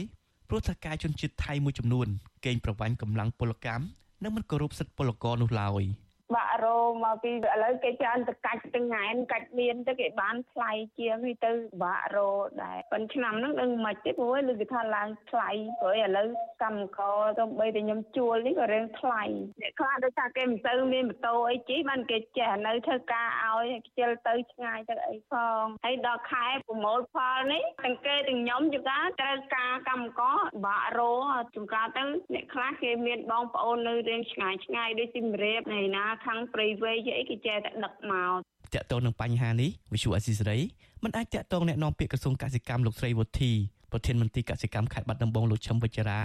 [0.49, 2.09] ព្រោះថាការជនជាតិថៃមួយចំនួន
[2.47, 3.85] កេងប្រវ័ញ្ចកម្លាំងពលកម្ម
[4.23, 5.85] និងមិនគោរពសិទ្ធិពលករនោះឡើយ។
[6.35, 12.31] បាក់រោមកពីឥឡូវគេច្រើនទៅកាច់ទៅងែនកាច់មានទៅគេបានថ្លៃជាងនេះទៅបាក់រោ
[12.63, 16.27] ដែរប៉ុន្តែឆ្នាំហ្នឹងដឹងមិនទេព្រោះលើគេថាឡើងថ្លៃព្រោះឥឡូវ
[16.63, 19.23] កម្មករទៅបីតែខ្ញុំជួលនេះក៏រៀងថ្លៃ
[19.61, 31.13] អ្នកខ្លះដូចថាគេមិនទៅមានម៉ូតូអីជិះបានគេចេះនៅធ្វើការឲ្យខ្ជិលទៅឆ្ងាយទៅអីផងហើយដល់ខែប្រមូលផលនេះទាំងគេទាំងខ្ញុំជួនកាលត្រូវការកម្មករបាក់រោ
[31.55, 32.03] ជួនកាលទៅ
[32.35, 38.32] អ្នកខ្លះគេមានបងប្អូននៅរៀងឆ្ងាយឆ្ងាយដូចស៊ីមរៀបណៃណាខាងព្រៃវែងអីគេចេះតែដឹកមក
[38.74, 40.60] តកតងនឹងបញ្ហានេះវិសុអស៊ីសេរី
[41.04, 43.52] មិនអាចតកតងแนะនាំពាក្យក្រសួងកសិកម្មលោកស្រីវុធី
[43.92, 46.22] ប្រធានមន្ត្រីកសិកម្មខេត្តបាត់ដំបងលោកឈឹមវិជ្ជរា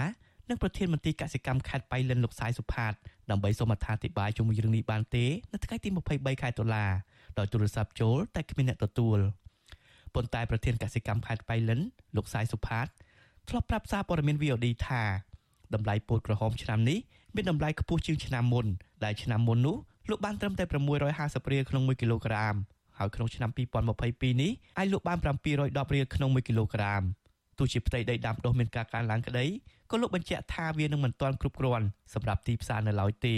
[0.49, 2.93] និងប្រធានមន្ត្រីកសិកម្មខេត្តបៃលិនលោកសាយសុផាត
[3.31, 6.87] ដើម្បីសូមអត្ថាធិប្បាយជុំវិញរឿងនេះបានទេនៅថ្ងៃទី23ខែតុលា
[7.39, 9.19] ដោយទូរស័ព្ទចូលតែគ្មានអ្នកទទួល
[10.15, 11.81] ប៉ុន្តែប្រធានកសិកម្មខេត្តបៃលិន
[12.17, 12.87] លោកសាយសុផាត
[13.49, 15.03] ធ្លាប់ប្រាប់សារព័ត៌មាន VOD ថា
[15.75, 16.99] តម្លៃពោតក្រហមឆ្នាំនេះ
[17.36, 18.66] មានតម្លៃខ្ពស់ជាងឆ្នាំមុន
[19.04, 19.78] ដែលឆ្នាំមុននោះ
[20.10, 20.64] លក់បានត្រឹមតែ
[21.08, 22.56] 650រៀលក្នុង1គីឡូក្រាម
[22.98, 23.50] ហើយក្នុងឆ្នាំ
[23.96, 27.02] 2022នេះអាចលក់បាន710រៀលក្នុង1គីឡូក្រាម
[27.58, 29.46] ទោះជាផ្ទៃដីដាំដុះមានការកើនឡើងក្តី
[29.92, 33.36] ក៏លោកបញ្ជាក់ថាវានឹងមិនទាន់គ្រប់គ្រាន់សម្រាប់ទីផ្សារនៅឡើយទេ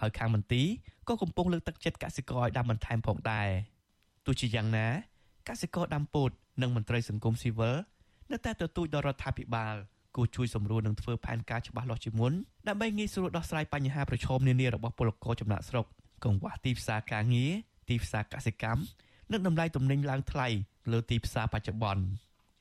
[0.00, 0.66] ហើយខាងមន្ទីរ
[1.08, 3.48] ក៏កំពុងលើកទឹកចិត្តកសិករឲ្យដាំបន្ថែមផងដែរ
[4.26, 4.88] ទោះជាយ៉ាងណា
[5.48, 6.30] កសិករដាំពោត
[6.62, 7.76] និងមន្ត្រីសង្គមស៊ីវិល
[8.32, 9.74] នៅតែទទូចដល់រដ្ឋាភិបាល
[10.16, 12.32] គួរជួយសម្រួលនិងធ្វើផែនការច្បាស់លាស់ជាមុន
[12.68, 15.86] ដើម្បីងាយស្រួលដោះស្រាយបញ្ហាប្រឈមនានារបស់ពលករចំណាក់ស្រុក
[16.24, 17.52] កង្វះទីផ្សារការងារ
[17.88, 18.82] ទីផ្សារកសិកម្ម
[19.32, 20.48] និងតម្លៃទំនិញឡើងថ្លៃ
[20.92, 22.02] លើទីផ្សារបច្ចុប្បន្ន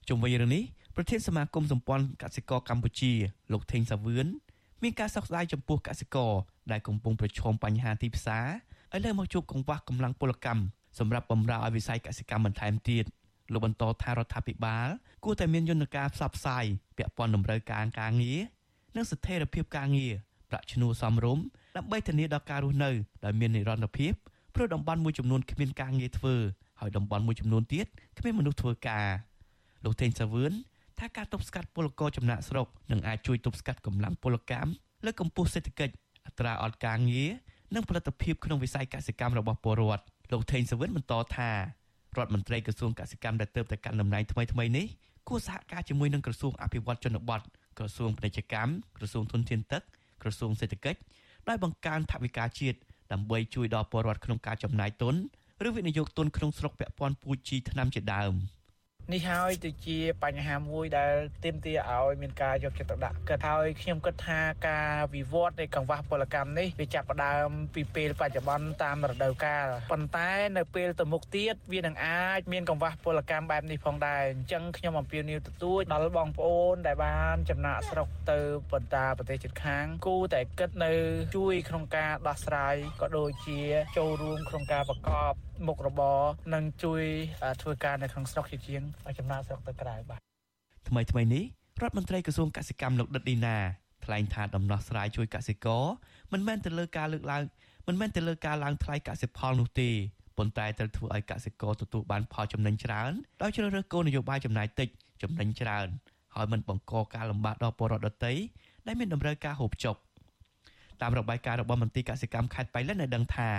[0.07, 0.63] ជុំវិញរឿងនេះ
[0.95, 3.11] ប្រធានសមាគមសម្ព័ន្ធកសិករកម្ពុជា
[3.51, 4.27] លោកថេងសាវឿន
[4.83, 6.33] មានការសោកស្ដាយចំពោះកសិករ
[6.71, 8.47] ដែលកំពុងប្រឈមបញ្ហាទីផ្សារ
[8.95, 10.61] ឥឡូវមកជួបកង្វះកម្លាំងពលកម្ម
[10.99, 13.05] សម្រាប់បម្រើឲ្យវិស័យកសិកម្មបន្ថែមទៀត
[13.53, 14.87] លោកបន្តថារដ្ឋាភិបាល
[15.23, 16.65] គួរតែមានយន្តការផ្សព្វផ្សាយ
[16.97, 18.39] ពាក់ព័ន្ធតម្រូវការការងារ
[18.95, 20.13] និងស្ថិរភាពការងារ
[20.49, 21.43] ប្រាក់ឈ្នួលសមរម្យ
[21.77, 22.91] ដើម្បីធានាដល់ការរស់នៅ
[23.25, 24.13] ដោយមាននិរន្តរភាព
[24.55, 26.35] ព្រោះតំបន់មួយចំនួនគ្មានការងារធ្វើ
[26.79, 27.85] ហើយតំបន់មួយចំនួនទៀត
[28.17, 29.07] គ្មានមនុស្សធ្វើការ
[29.83, 30.51] លោកថេងសាវឿន
[30.99, 34.71] ថាការទប់ស្កាត់ពលករចំណាក់ស្រុកនឹងអាចជួយទប់ស្កាត់កម្លាំងពលកម្ម
[35.05, 35.93] លើកកម្ពស់សេដ្ឋកិច្ច
[36.25, 37.29] អត្រាអត់ការងារ
[37.75, 41.51] និងផលិតភាពក្នុងវិស័យកសិកម្មរបស់ពលរដ្ឋលោកថេងសាវឿនបន្តថា
[42.17, 44.85] រដ្ឋមន្ត្រីក្រសួងកសិកម្មដែលទៅតែកាន់តំណែងថ្មីថ្មីនេះ
[45.27, 47.41] គួរសហការជាមួយនឹងក្រសួងអភិវឌ្ឍជនបទ
[47.77, 49.81] ក្រសួងពាណិជ្ជកម្មក្រសួងធនធានទឹក
[50.21, 50.99] ក្រសួងសេដ្ឋកិច្ច
[51.47, 52.77] ដោយបង្កើនថវិកាជាតិ
[53.11, 55.15] ដើម្បីជួយដល់ពលរដ្ឋក្នុងការចំណាយទុន
[55.67, 58.33] ឬវិនិយោគទុនក្នុងស្រុកពាក់ព័ន្ធពូជជីថ្នាំជាដើម។
[59.13, 78.39] នេះហើយទៅជាបញ្ហាមួយដែលទាមទារឲ្យមានការយកចិត្តទុកដាក់គិតហើយខ្ញុំគិតថាការវិវត្តនៃកង្វះពលកម្មនេះវាចាប់ផ្ដើមពីពេលបច្ចុប្បន្នតាមរដូវកាលប៉ុន្តែនៅពេលទៅមុខទៀតវានឹងអាចមានកង្វះពលកម្មបែបនេះផងដែរអញ្ចឹងខ្ញុំអំពាវនាវទទូចដល់បងប្អូនដែលបានចំណាក់ស្រុកទៅ
[78.71, 80.93] បន្តប្រទេសជិតខាងគូតែគិតនៅ
[81.35, 83.59] ជួយក្នុងការដោះស្រាយក៏ដូចជា
[83.97, 85.33] ចូលរួមក្នុងការប្រកប
[85.67, 86.19] មុខរបរ
[86.53, 87.03] និងជួយ
[87.61, 88.83] ធ្វើការនៅក្នុងស្រុកជាជាង
[89.19, 90.19] ចំណាកស្រុកទៅក្រៅបាទ
[90.89, 91.43] ថ្មីថ្មីនេះ
[91.81, 93.57] រដ្ឋមន្ត្រីក្រសួងកសិកម្មលោកដិតឌីណា
[94.05, 95.83] ថ្លែងថាដំណោះស្រាយជួយកសិករ
[96.33, 97.43] មិនមែនទៅលើការលើកឡើង
[97.87, 99.89] មិនមែនទៅលើការឡើងថ្លៃកសិផលនោះទេ
[100.37, 104.89] ប៉ុន្តែត្រូវធ្វើឲ្យកសិករទទួលបានផលចំណេញច្រើនដោយជ្រើសរើសគោលនយោបាយចំណាយតិច
[105.21, 105.87] ចំណេញច្រើន
[106.35, 108.33] ហើយមិនបង្កការលំបាកដល់ពលរដ្ឋដទៃ
[108.87, 109.95] ដែលមានតម្រូវការហូបចុក
[111.01, 113.49] តាមរបាយការណ៍របស់មន្ទីរកសិកម្មខេត្តបៃលិនបានដឹងថា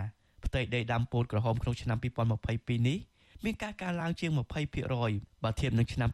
[0.45, 2.99] ផ្ទៃដីដាំពោតក្រហមក្នុងឆ្នាំ2022នេះ
[3.45, 4.31] មានការកើនឡើងជាង
[4.89, 6.09] 20%បើធៀបនឹងឆ្នាំ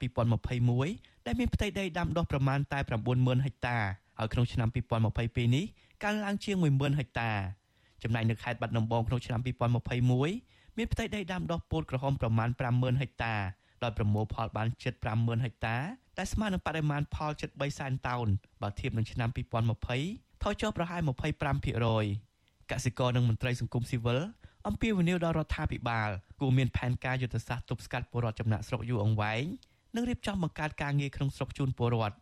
[0.60, 2.78] 2021ដែលមានផ្ទៃដីដាំដុះប្រមាណតែ
[3.12, 3.78] 90000ហិកតា
[4.18, 4.68] ហើយក្នុងឆ្នាំ
[5.12, 5.64] 2022នេះ
[6.04, 7.30] កើនឡើងជាង10000ហិកតា
[8.02, 13.34] ចំណែកនៅខេត្តបាត់ដំបងក្នុងឆ្នាំ2021មានផ្ទៃដីដាំដុះពោតក្រហមប្រមាណ50000ហិកតា
[13.82, 15.76] ដោយប្រមូលផលបានជិត50000ហិកតា
[16.18, 18.26] ដែលស្មើនឹងបរិមាណផលជិត3សែនតោន
[18.62, 19.28] បើធៀបនឹងឆ្នាំ
[19.90, 21.00] 2020ថយចុះប្រហែល
[21.86, 24.20] 25%កសិករនិងមន្ត្រីសង្គមស៊ីវិល
[24.68, 29.44] អំពាវនាវដល់រដ្ឋាភិបាលគួរមានផែនការយុទ្ធសាស្ត្រទប់ស្កាត់ពលរដ្ឋចំណាក់ស្រុកយូរអង្វែង
[29.94, 32.16] និងរៀបចំបង្កើតការងារក្នុងស្រុកជូនពលរដ្ឋ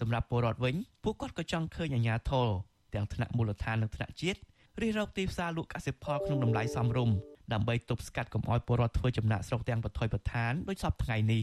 [0.00, 2.48] សម្រាប់ពលរដ្ឋវិញពួកគាត់ក៏ចង់ឃើញអាជ្ញាធរ
[2.94, 4.38] ទាំងថ្នាក់មូលដ្ឋាននិងថ្នាក់ជាតិ
[4.80, 7.16] រិះរកទីផ្សារលក់កសិផលក្នុងតម្លៃសមរម្យ
[7.52, 11.42] ដើម្បីទប់ស្កាត់កុំឲ្យពលរដ្ឋធ្វើចំណាក់ស្រុកទាំងបថុយបឋានដោយសពថ្ងៃនេះ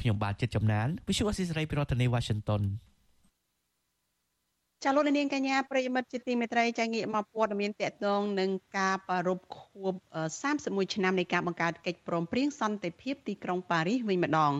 [0.00, 2.62] ខ្ញុំបាទចិត្តចំណាន Visual Assisray ពីរដ្ឋធានី Washington
[4.82, 9.94] ចាលោកនាងកញ្ញាប្រិយមិត្តជាទីមេត្រីចាងាកមកព័ត៌មានតកតងនឹងការប្រារព្ធខួប
[10.44, 14.52] 31ឆ្នាំនៃការបង្កើតកិច្ចព្រមព្រៀងសន្តិភាពទីក្រុងប៉ារីសវិញម្ដង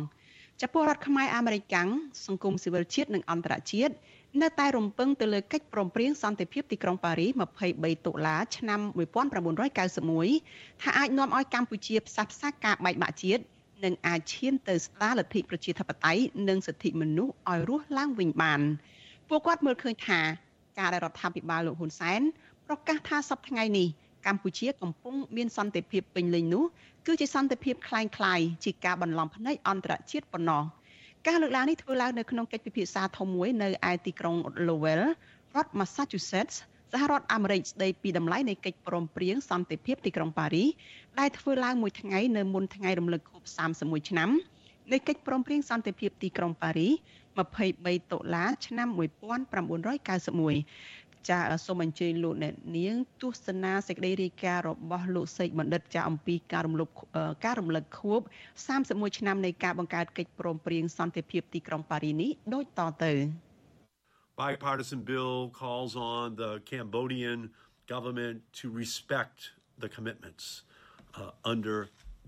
[0.62, 1.88] ចាពលរដ្ឋខ្មែរអាមេរិកាំង
[2.26, 3.94] សង្គមស៊ីវិលជាតិនិងអន្តរជាតិ
[4.42, 7.30] នៅតែរំពឹងទៅលើកិច្ចព្រមព្រៀងសន្តិភាពទីក្រុងប៉ារីស
[7.68, 8.80] 23តុលាឆ្នាំ
[9.60, 13.42] 1991ថាអាចនាំឲ្យកម្ពុជាផ្សះផ្សាការបែកបាក់ជាតិ
[13.84, 18.60] និងអាចឈានទៅស្ដារលទ្ធិប្រជាធិបតេយ្យនិងសិទ្ធិមនុស្សឲ្យរស់ឡើងវិញបាន
[19.29, 20.19] ពួកគាត់មើលឃើញថា
[20.79, 22.21] ការដែលរដ្ឋាភិបាលលោកហ៊ុនសែន
[22.67, 23.87] ប្រកាសថាសប្តាហ៍ថ្ងៃនេះ
[24.27, 26.63] កម្ពុជាកំពុងមានសន្តិភាពពេញលេញនោះ
[27.07, 30.63] គឺជាសន្តិភាពคล้ายៗជាការបន្លំភ្នែកអន្តរជាតិប៉ុណ្ណោះ
[31.27, 34.35] ការលើកឡើងនេះធ្វើឡើងនៅក្នុងកិច្ចពិភាក្សាធំមួយនៅឯទីក្រុង
[34.67, 35.03] Lowell
[35.55, 36.55] រដ្ឋ Massachusetts
[36.91, 40.65] សហរដ្ឋអាមេរិកស្ដីពីតម្លៃនៃកិច្ចព្រមព្រៀងសន្តិភាពទីក្រុងប៉ារី
[41.19, 43.43] ដែលធ្វើឡើងមួយថ្ងៃនៅមុនថ្ងៃរំលឹកខួប
[43.77, 44.29] 31ឆ្នាំ
[44.91, 46.89] នៃកិច្ចព្រមព្រៀងសន្តិភាពទីក្រុងប៉ារី
[47.36, 48.88] 23តុលាឆ្នាំ
[50.08, 56.88] 1991ចាសូមអញ្ជើញលោកអ្នកនាង ទស្សនាសេចក្តីរាយការណ៍របស់លោកសេកបណ្ឌិតចាអំពីការរំលឹក
[57.44, 58.20] ការរំលឹកខួប
[58.68, 63.12] 31ឆ្នាំនៃការបង្កើតកិច្ចព្រមព្រៀងសន្តិភាពទីក្រុងប៉ារីនេះដូចតទៅ
[64.42, 67.40] bipartisan bill calls on the Cambodian
[67.94, 69.38] government to respect
[69.82, 70.44] the commitments
[71.20, 71.78] uh, under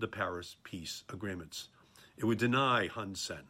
[0.03, 1.57] the Paris peace agreements.
[2.19, 3.45] It would deny Hun Sen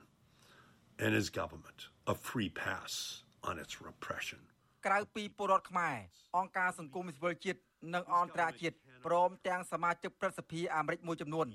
[0.99, 4.39] and his government a free pass on its repression.
[4.87, 5.97] ក្រៅពីពលរដ្ឋខ្មែរ
[6.37, 7.59] អង្គការសង្គមស៊ីវិលជាតិ
[7.95, 11.47] និងអន្តរជាតិព្រមទាំងសមាជិកព្រឹទ្ធសភាអាមេរិកមួយចំនួន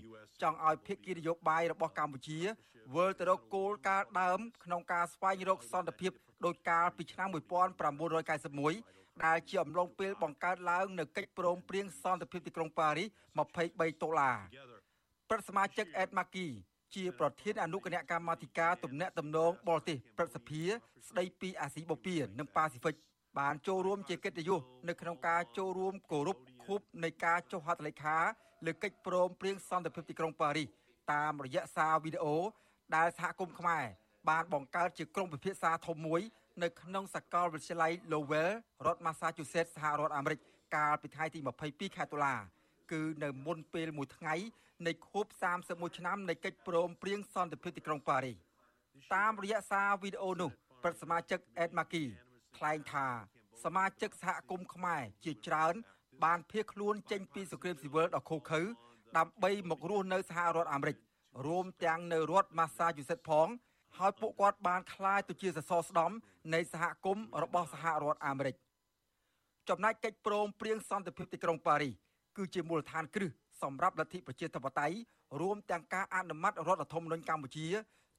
[0.43, 2.39] ចង់ឲ្យភាគីនយោបាយរបស់កម្ពុជា
[2.97, 6.13] វិលទៅរកគោលការណ៍ដើមក្នុងការស្វែងរកសន្តិភាព
[6.45, 13.09] ដោយកាលពីឆ្នាំ1991ដែលជាអំឡុងពេលបង្កើតឡើងនៅកិច្ចព្រមព្រៀងសន្តិភាពទីក្រុងប៉ារីស
[13.53, 14.37] 23ដុល្លារ
[15.29, 16.47] ព្រឹទ្ធសមាជិកអេតម៉ាគី
[16.97, 20.63] ជាប្រធានអនុគណៈកម្មាធិការទំនាក់ទំនងបរទេសព្រឹទ្ធសភា
[21.09, 22.97] ស្ដីពីអាស៊ីបូព៌ានិងប៉ាស៊ីហ្វិក
[23.39, 28.19] បានចូលរួមជាកិត្តិយសនៅក្នុងការចូលរួមគោរពខួបនៃការចុះហត្ថលេខា
[28.67, 30.69] លើកិច្ចព្រមព្រៀងសន្តិភាពទីក្រុងប៉ារីស
[31.13, 32.37] តាមរយៈសារវីដេអូ
[32.97, 33.85] ដែលសហគមន៍ខ្មែរ
[34.31, 36.21] បានបង្កើតជាក្រុមពិភាក្សាធំមួយ
[36.63, 38.53] នៅក្នុងសាកលវិទ្យាល័យ Lowell
[38.87, 40.39] រដ្ឋ Massachusetts សហរដ្ឋអាមេរិក
[40.75, 42.35] កាលពីថ្ងៃទី22ខែតុលា
[42.91, 44.35] គឺនៅមុនពេលមួយថ្ងៃ
[44.87, 45.27] នៃខួប
[45.63, 48.37] 31ឆ្នាំនៃកិច្ចព្រមព្រៀងសន្តិភាពទីក្រុងប៉ារីស
[49.15, 50.51] តាមរយៈសារវីដេអូនោះ
[50.83, 52.05] ប្រធានសមាជិកអេដម៉ាគី
[52.57, 53.07] ថ្លែងថា
[53.65, 55.75] សមាជិកសហគមន៍ខ្មែរជាច្រើន
[56.25, 58.61] បានភៀសខ្លួនចេញពីសង្គ្រាមស៊ីវិលដ៏ឃោរឃៅ
[59.17, 60.97] ដើម្បីមករស់នៅសហរដ្ឋអាមេរិក
[61.47, 63.49] រួមទាំងនៅរដ្ឋ Massachusetts ផង
[63.99, 66.17] ហើយពួកគាត់បានក្លាយទៅជាសសរស្តម្ភ
[66.55, 68.57] នៃសហគមន៍របស់សហរដ្ឋអាមេរិក
[69.69, 71.95] ចំណែកកិច្ចព្រមព្រៀងសន្តិភាពទីក្រុងប៉ារីស
[72.37, 73.31] គឺជាមូលដ្ឋានគ្រឹះ
[73.63, 74.97] សម្រាប់លទ្ធិប្រជាធិបតេយ្យ
[75.41, 77.67] រួមទាំងការអនុម័តរដ្ឋធម្មនុញ្ញកម្ពុជា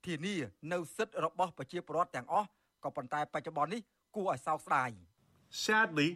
[0.06, 0.36] ធានា
[0.72, 2.48] នៅសិទ្ធិរបស់ប្រជាពលរដ្ឋទាំងអស់
[2.84, 3.82] ក៏ប៉ុន្តែបច្ចុប្បន្ននេះ
[4.16, 4.90] គួរឲ្យសោកស្ដាយ
[5.66, 6.10] Sadly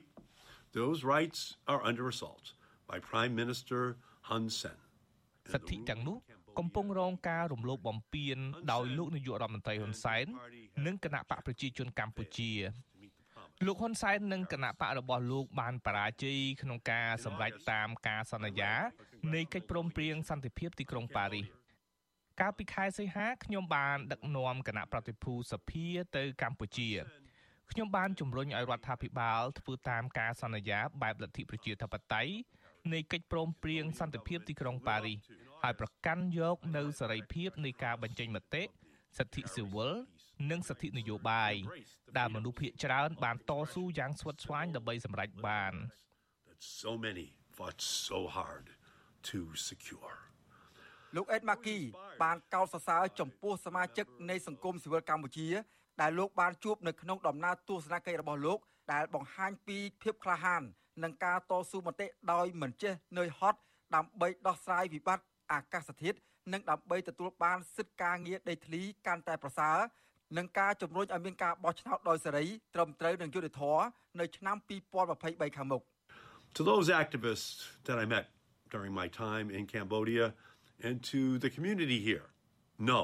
[0.78, 1.40] those rights
[1.72, 2.46] are under assault
[2.90, 3.82] by Prime Minister
[4.30, 4.78] Hun Sen
[5.54, 6.18] សិទ្ធិទាំងនោះ
[6.60, 8.38] កំពុងរងការរំលោភបំពាន
[8.72, 10.26] ដោយលោកនាយករដ្ឋមន្ត្រីហ៊ុនសែន
[10.86, 12.52] និងគណៈបកប្រជាជនកម្ពុជា
[13.66, 18.74] លោកហ៊ុនសែននិងគណៈបករបស់លោកបានបរាជ័យក្នុងការសម្រេចតាមការសន្យា
[19.34, 21.46] នៃកិច្ចព្រមព្រៀងសន្តិភាពទីក្រុងប៉ារីស
[22.40, 25.86] កាលពីខែសីហាខ្ញុំបានដឹកនាំគណៈប្រតិភូសភា
[26.18, 26.90] ទៅកម្ពុជា
[27.72, 32.34] ខ្ញុំបានជំរុញឲ្យរដ្ឋាភិបាលធ្វើតាមការសន្យាបែបលទ្ធិប្រជាធិបតេយ្យ
[32.94, 35.18] នៃកិច្ចព្រមព្រៀងសន្តិភាពទីក្រុងប៉ារីស
[35.64, 38.64] ហើយប្រកាន់យកនៅសេរីភាពនៃការបញ្ចេញមតិ
[39.18, 39.94] សិទ្ធិស៊ីវិល
[40.52, 41.54] និងសិទ្ធិនយោបាយ
[42.18, 45.74] ដែលមនុស្សភាគច្រើនបានតស៊ូយ៉ាងស្វិតស្វាញដើម្បីសម្រេចបាន
[46.50, 48.66] that so many fought so hard
[49.30, 50.16] to secure.
[51.16, 51.78] លោកអេតម៉ាគី
[52.24, 55.48] បានកោតសរសើរចំពោះសមាជិកនៃសង្គមស៊ីវិលកម្ពុជា
[56.02, 58.60] ដែលលោកបានជួបនៅក្នុងដំណើរទស្សនកិច្ចរបស់លោក
[58.94, 60.62] ដែលបង្ហាញពីភាពក្លាហាន
[61.04, 63.60] និងការតស៊ូមតិដោយមិនចេះនឿយហត់
[63.96, 66.18] ដើម្បីដោះស្រាយវិបត្តិអាកាសធាតុ
[66.54, 69.78] និងដើម្បីទទួលបានសិទ្ធិការងារដីធ្លីកាន់តែប្រសើរ
[70.38, 73.86] និងការជំរុញឲ្យមានការបោះឆ្នោតដោយសេរីត្រឹមត្រូវនិងយុត្តិធម៌
[74.20, 74.58] នៅឆ្នាំ
[75.08, 75.84] 2023ខាងមុខ
[76.58, 78.26] To those activists that I met
[78.74, 80.26] during my time in Cambodia
[80.88, 82.28] and to the community here,
[82.92, 83.02] no.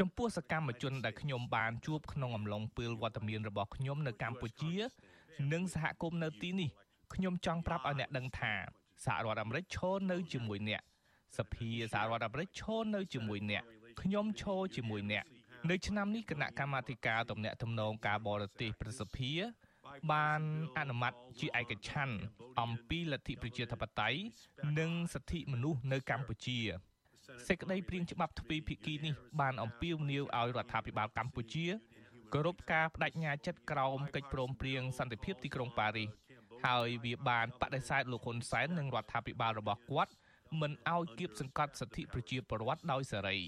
[0.00, 4.74] ចំពោះសកម្មជនដែលខ្ញុំបានជួបក្នុងអំឡុងពេលវត្តមានរបស់ខ្ញុំនៅកម្ពុជា
[5.52, 6.70] និងសហគមន៍នៅទីនេះ
[7.14, 8.54] ខ្ញុំចង់ប្រាប់ឲ្យអ្នកដឹងថា
[9.04, 10.82] សហរដ្ឋអាមេរិកឈរនៅជាមួយអ្នក
[11.38, 13.64] សភាសហរដ្ឋអាមេរិកឈរនៅជាមួយអ្នក
[14.02, 15.24] ខ្ញុំឈរជាមួយអ្នក
[15.70, 19.32] នៅឆ្នាំនេះគណៈកម្មាធិការទំនាក់ទំនងការបរទេសប្រសិទ្ធិ
[20.12, 20.40] បាន
[20.78, 22.16] អនុម័តជាឯកច្ឆ័ន្ទ
[22.60, 24.18] អំពីលទ្ធិប្រជាធិបតេយ្យ
[24.78, 26.58] និងសិទ្ធិមនុស្សនៅកម្ពុជា
[27.48, 31.66] សេចក្តីព្រាងច្បាប់ទ្វេភាគីនេះបានអំពាវនាវឲ្យរដ្ឋាភិបាលកម្ពុជា
[32.32, 36.08] គោរពការបដិញ្ញាចិត្តក្រោមកិច្ចព្រមព្រៀងសន្តិភាពទីក្រុងប៉ារីស
[36.66, 40.12] ហើយវាបានបដិសេធលោកហ៊ុនសែននិងរដ្ឋាភិបាលរបស់គាត់
[40.60, 43.38] មិនឲ្យគៀបសង្កត់សិទ្ធិប្រជាពលរដ្ឋដោយសេរី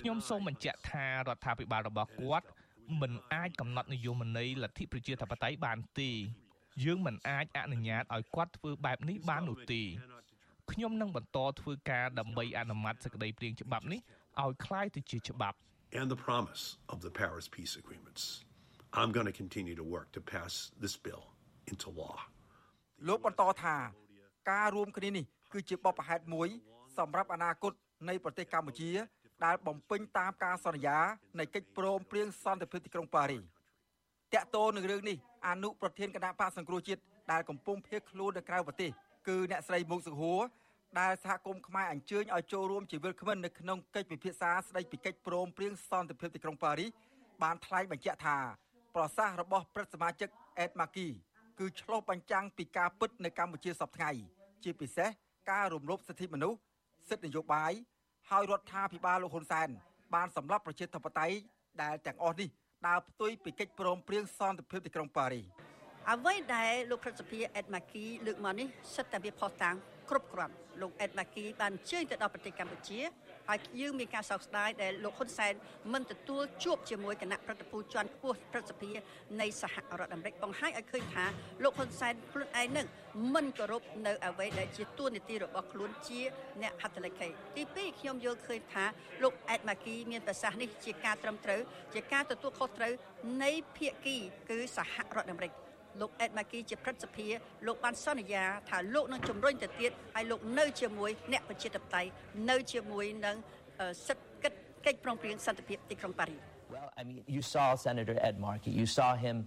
[0.02, 2.46] ្ញុំសូមបញ្ជាក់ថារដ្ឋាភិបាលរបស់គាត់
[3.00, 6.10] មិនអាចកំណត់នយោបាយលទ្ធិប្រជាធិបតេយ្យបានទេ
[6.84, 9.82] យើងមិនអាចអនុញ្ញាតឲ្យគាត់ធ្វើបែបនេះបាននោះទេ
[10.72, 14.00] ខ្ញុំនឹងបន្តធ្វើការដើម្បីអនុម័តសេចក្តីព្រាងច្បាប់នេះ
[14.42, 15.56] ឲ្យคล้ายទៅជាច្បាប់
[16.00, 18.22] and the promise of the Paris peace agreements.
[19.00, 21.24] I'm going to continue to work to pass this bill
[21.70, 22.16] into law.
[23.08, 23.76] លោកបន្តថា
[24.50, 26.48] ការរួមគ្នានេះគឺជាបបផហេតុមួយ
[26.98, 27.72] សម្រាប់អនាគត
[28.08, 28.90] នៃប្រទេសកម្ពុជា
[29.45, 30.97] ដែលបំពេញតាមការសន្យា
[31.39, 33.43] នៃកិច្ចព្រមព្រៀងសន្តិភាពទីក្រុងប៉ារីស
[34.33, 37.01] តាក់ទងនឹងរឿងនេះអនុប្រធានគណៈបកសង្គ្រោះជាតិ
[37.31, 38.91] ដែលកំពុងភៀសខ្លួននៅក្រៅប្រទេស
[39.27, 40.43] គឺអ្នកស្រីមុកសុហួរ
[40.99, 46.89] ដែលសហគមន៍ខ្មែរអញ្ជើញឲ្យចូលរួមជាវិលគ្មិននៅក្នុងកិច្ចពិភាក្សាស្ដីពីកិច្ចព្រមព្រៀងសន្តិភាពទីក្រុងប៉ារីស
[47.43, 48.37] បានថ្លែងបញ្ជាក់ថា
[48.95, 51.07] ប្រសាសន៍របស់ព្រឹទ្ធសមាជិកអេតម៉ាគី
[51.59, 54.11] គឺឆ្លុះបញ្ចាំងពីការពិតនៅកម្ពុជាសពថ្ងៃ
[54.63, 55.09] ជាពិសេស
[55.51, 56.59] ការរំលោភសិទ្ធិមនុស្ស
[57.09, 57.71] សិទ្ធិនយោបាយ
[58.31, 59.69] ហើយរដ្ឋាភិបាលលោកហ៊ុនសែន
[60.15, 61.35] បានសម្លាប់ប្រជាធិបតេយ្យ
[61.81, 62.49] ដែលទាំងអស់នេះ
[62.87, 65.45] ដើរផ្ទុយពីកិច្ចព្រមព្រៀងសន្តិភាពទីក្រុងប៉ារីស
[66.11, 69.75] អ្វីដែលលោកព្រឹទ្ធសភាអេតម៉ាគីលើកមកនេះសិតតែវាផុសតាំង
[70.09, 72.99] គ្រប់គ្រាន់លោកអេតម៉ាគីបានអញ្ជើញទៅដល់ប្រទេសកម្ពុជា
[73.51, 75.53] ហើយយើងមានការសោកស្ដាយដែលលោកហ៊ុនសែន
[75.93, 78.91] មិនទទួលជួបជាមួយគណៈប្រតិភូជាន់ខ្ពស់ព្រឹទ្ធសភា
[79.41, 81.25] នៃសហរដ្ឋអាមេរិកបង្ហាញឲ្យឃើញថា
[81.63, 82.87] លោកហ៊ុនសែនខ្លួនឯងនឹង
[83.33, 86.21] មិនគោរពនៅអ្វីដែលជាទួនាទីរបស់ខ្លួនជា
[86.61, 88.85] អ្នកហត្ថលេខីទី2ខ្ញុំយល់ឃើញថា
[89.23, 91.61] លោកអេតម៉ាគីមានប្រសាសន៍នេះជាការត្រឹមត្រូវ
[91.93, 92.93] ជាការទទួលខុសត្រូវ
[93.43, 94.17] នៃភាគី
[94.49, 97.27] គឺសហរដ្ឋអាមេរិក លោកអេតម៉ាគីជាព្រឹទ្ធសភា
[97.67, 102.09] លោកបានសន្យាថាលោកនឹងជំរុញទៅទៀតហើយលោកនៅជាមួយអ្នកប្រជាធិបតេយ្យ
[102.49, 103.35] នៅជាមួយនឹង
[104.07, 106.41] សិទ្ធិកិច្ចកិច្ចព្រមព្រៀងសន្តិភាពទីក្រុងប៉ារីស
[106.75, 108.71] Well, I mean, you saw Senator Ed Markey.
[108.81, 109.37] You saw him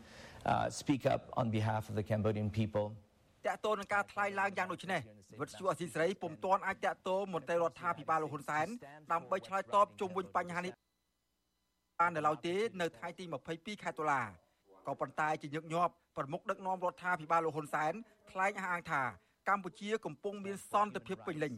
[0.44, 2.86] uh, speak up on behalf of the Cambodian people.
[3.46, 5.00] តកតូននឹងការថ្លែងឡើងយ៉ាងដូចនេះ
[5.40, 8.66] វិទ្យុអសីសេរីពុំទាន់អាចតកតូមន្ត្រីរដ្ឋាភិបាលលោកហ៊ុនសែន
[9.12, 10.72] ដើម្បីឆ្លើយតបជុំវិញបញ្ហានេះ
[12.00, 14.22] បាននៅឡើយទេនៅថ្ងៃទី22ខែតុលា
[14.87, 17.93] ក៏ប៉ុន្តែជាញឹកញាប់ប្រមុខដឹកនាំរដ្ឋាភិបាលលោកហ៊ុនសែន
[18.31, 19.01] ថ្លែងអះអាងថា
[19.49, 21.53] កម្ពុជាកំពុងមានសន្តិភាពពេញលេញ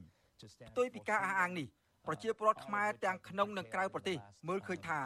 [0.70, 1.68] ផ្ទុយពីការអះអាងនេះ
[2.08, 5.00] ប្រជាពលរដ្ឋខ្មែរទាំងក្នុងនិងក្រៅប្រទេសមើលឃើញថា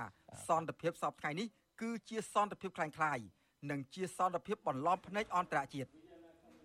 [0.47, 1.47] សន្តិភាពសពថ្ងៃនេះ
[1.81, 3.25] គឺជាសន្តិភាពคล้ายៗ
[3.71, 5.89] និងជាសន្តិភាពបន្លំភ្នែកអន្តរជាតិ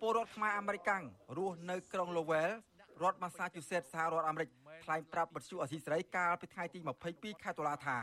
[0.01, 1.05] ពលរដ្ឋខ្មែរអាមេរិកាំង
[1.37, 2.53] រស់នៅក្រុង Lowell
[3.03, 4.49] រដ្ឋ Massachusetts សហរដ្ឋអាមេរិក
[4.85, 6.79] ថ្លែងប្រាប់បទសុអសីសេរីកាលពីថ្ងៃទី
[7.11, 7.99] 22ខែតុលាថា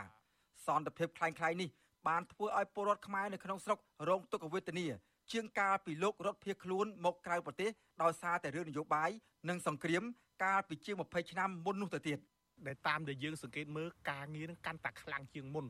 [0.68, 1.70] សន្តិភាពคล้ายៗនេះ
[2.09, 4.87] បានធ្វើឲ្យពលរដ្ឋខ្មែរនៅក្នុងស្រុករងទុក្ខវេទនា
[5.33, 7.71] ជាងកាលពីលោករត់ភៀសខ្លួនមកក្រៅប្រទេស
[8.03, 9.11] ដោយសារតែរឿងនយោបាយ
[9.49, 10.03] និងសង្គ្រាម
[10.45, 12.19] កាលពីជាង20ឆ្នាំមុននោះទៅទៀត
[12.67, 15.67] ដែលតាមដែលយើងសង្កេតមើលការងារនឹងកាន់តែខ្លាំងជាងមុន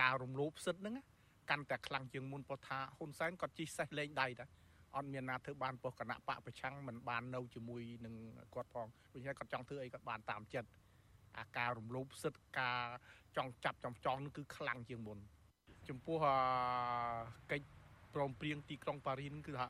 [0.00, 0.94] ការរំលោភសិទ្ធិហ្នឹង
[1.50, 4.46] កាន់តែខ្លាំងជាងមុនព្រោះថាហ៊ុនសែនគាត់ជិះសេះលេងដៃតា
[4.96, 8.14] អត់មានណាធ្វើបានប៉ុស្តិ៍គណៈបកប្រឆាំងមិនបាននៅជាមួយនឹង
[8.54, 10.68] គាត់ផងដូច្នេះគាត់ចង់ធ្វើអីគាត់បានតាមចិត្ត
[11.38, 12.80] អាការរំលោភសិទ្ធិការ
[13.36, 15.18] ចង់ចាប់ចំចង់នោះគឺខ្លាំងជាងមុន
[15.90, 16.18] ចំពោះ
[17.52, 17.66] កិច្ច
[18.14, 19.66] ព្រមព្រៀងទីក្រុងប៉ារីសគឺថា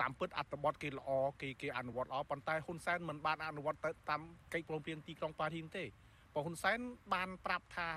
[0.00, 4.20] តាមពិតអត្ថបទគេល្អគេគេអនុវត្តល្អប៉ុន្តែហ៊ុនសែនមិនបានអនុវត្តទៅតាម
[4.52, 5.84] កិច្ចព្រមព្រៀងទីក្រុងប៉ារីសទេ
[6.32, 6.78] ព្រោះហ៊ុនសែន
[7.14, 7.88] បានប្រាប់ថា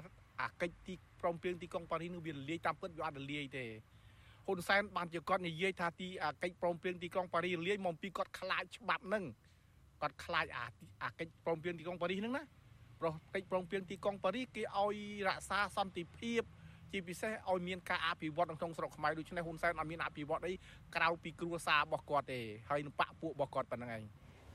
[0.42, 3.66] អាកិច្ចទីព្រមព្រៀងទីក្រុងប៉ារីសនោះវាលាយតាមពិតវាអត់លាយទេ
[4.48, 6.08] ហ៊ុនសែនបានជាគាត់និយាយថាទី
[6.44, 9.24] កិច្ចព្រមព្រៀងទីក្រុងប៉ារីសលាយមកពីគាត់ខ្លាចច្បាប់ហ្នឹង
[10.02, 10.66] គាត់ខ្លាចអា
[11.04, 12.44] អាកិច្ចព្រមព្រៀងទីក្រុងប៉ារីសហ្នឹងណា
[13.00, 16.42] ព្រោះកិច្ចព្រមព្រៀងទីក្រុងប៉ារីសគេឲ្យរក្សាសន្តិភាព
[16.94, 20.54] ជាពិសេសឲ្យមានការអភិវឌ្ឍក្នុងស្រុកខ្មែរដូច្នេះហ៊ុនសែនអត់មានអភិវឌ្ឍអី
[20.96, 24.04] ក្រៅពីគ្រួសាររបស់គាត់ទេហើយនឹងបាក់ពួករបស់គាត់ប៉ុណ្្នឹងឯង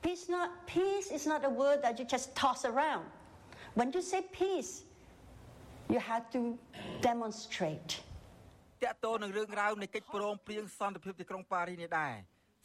[0.04, 3.04] Peace not peace is not a word that you just toss around.
[3.78, 4.72] When you say peace,
[5.92, 6.40] you have to
[7.08, 7.90] demonstrate.
[8.82, 12.14] តកតោនឹងរឿងរ៉ាវនៃកិច្ចព្រមព្រៀងសន្តិភាពទីក្រុងប៉ារីសនេះដែរ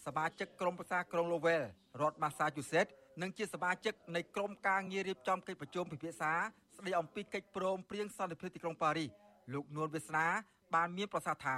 [0.06, 1.66] សមាជិកក្រុមប្រឹក្សាក្រុង Lowell
[2.02, 6.34] រដ្ឋ Massachusetts និងជាសមាជិកនៃក្រុមការងាររៀបចំកិច្ចប្រជុំពិភាក្សា
[6.78, 9.10] ស្ដីអំពីកិច្ចព្រមព្រៀងសន្តិភាពទីក្រុងប៉ារីស
[9.54, 10.26] លោកនួនវាសនា
[10.76, 11.58] បានមានប្រសាសន៍ថា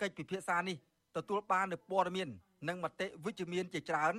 [0.00, 0.76] កិច្ចពិភាក្សានេះ
[1.16, 2.28] ទទួលបាននូវព័ត៌មាន
[2.68, 4.14] និងមតិវិជ្ជមានជាច្រើន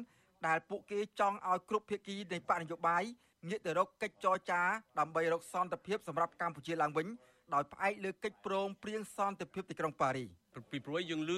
[0.48, 3.04] ដែលពួកគេចង់ឲ្យគ្រប់ភាគីនៃបកនយោបាយ
[3.50, 4.62] ងាកទៅរកកិច្ចចរចា
[5.00, 7.08] ដើម្បីរកសន្តិភាពសម្រាប់កម្ពុជាឡើងវិញ
[7.54, 10.30] ដោយផ្អែកលើកិច្ចព្រមព្រៀងសន្តិភាពទីក្រុងប៉ារីស
[10.72, 11.32] ពីព្រោះយើងឮ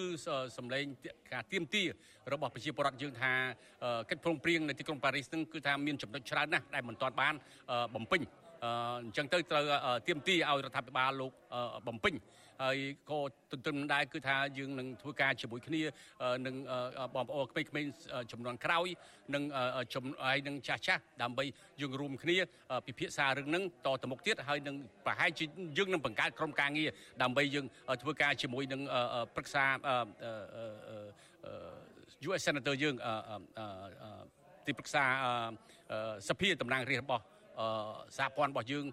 [0.58, 0.86] សម្លេង
[1.34, 1.84] ការទៀមទា
[2.34, 3.34] របស់ប្រជាពលរដ្ឋយើងថា
[4.10, 7.34] កិច្ចព្រមព្រៀងនៅទីក្រុងប៉ារីសនឹងគឺថាមានចំណុចច្រើនណាស់ដែលមិនទាន់បាន
[7.96, 8.22] បំពេញ
[8.64, 9.64] អញ្ចឹងទៅត្រូវ
[10.08, 11.32] ទៀមទាឲ្យរដ្ឋាភិបាលលោក
[11.88, 12.16] បំពេញ
[12.64, 12.78] ហើយ
[13.10, 13.20] ក៏
[13.52, 15.82] ទន្ទឹមនឹងដែរគឺថាយើងនឹងធ្វើការជាមួយគ្នា
[16.48, 16.56] នឹង
[17.16, 17.92] បងប្អូនក្មេងៗ
[18.32, 18.88] ចំនួនក្រោយ
[19.36, 19.44] នឹង
[20.26, 21.44] ហើយនឹងចាស់ចាស់ដើម្បី
[21.82, 22.38] យើងរួមគ្នា
[22.88, 25.46] ពិភាក្សារឿងហ្នឹងតទៅមុខទៀតហើយនឹងប្រហែលជា
[25.78, 26.90] យើងនឹងបង្កើតក្រុមការងារ
[27.24, 27.66] ដើម្បីយើង
[28.02, 28.82] ធ្វើការជាមួយនឹង
[29.36, 29.64] ប្រឹក្សា
[32.28, 32.96] US Senator យើង
[34.66, 35.04] ទីប្រឹក្សា
[36.30, 37.24] សភាតំណាងរាស្ត្ររបស់
[38.19, 38.85] សហព័ន្ធរបស់យើង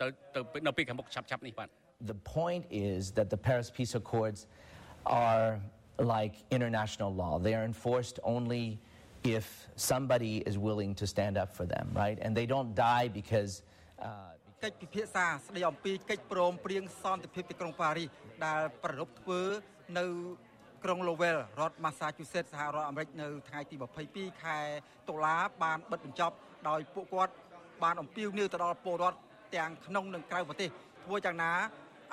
[0.00, 1.68] ទៅទៅនៅពេលខាងមុខឆាប់ៗនេះបាទ
[2.12, 4.40] The point is that the Paris Peace Accords
[5.26, 5.46] are
[6.16, 7.32] like international law.
[7.46, 8.64] They are enforced only
[9.24, 9.46] if
[9.90, 12.18] somebody is willing to stand up for them, right?
[12.24, 13.52] And they don't die because
[14.64, 18.08] កិច្ចពិភាក្សាស្ដីអំពីកិច្ចព្រមព្រៀងសន្តិភាពទីក្រុងប៉ារីស
[18.46, 19.40] ដែលប្ររពធ្វើ
[19.98, 20.04] នៅ
[20.84, 23.76] ក្រុង Lowell រដ្ឋ Massachusetts សហរដ្ឋអាមេរិកនៅថ្ងៃទី
[24.08, 24.58] 22ខែ
[25.08, 26.36] តុលាបានបិទបញ្ចប់
[26.68, 27.34] ដោយពួកគាត់
[27.83, 29.17] បានអំពាវនាវទៅដល់ពលរដ្ឋ
[29.55, 30.69] ទាំងក្នុងនិងក្រៅប្រទេស
[31.05, 31.51] ធ្វើយ៉ាងណា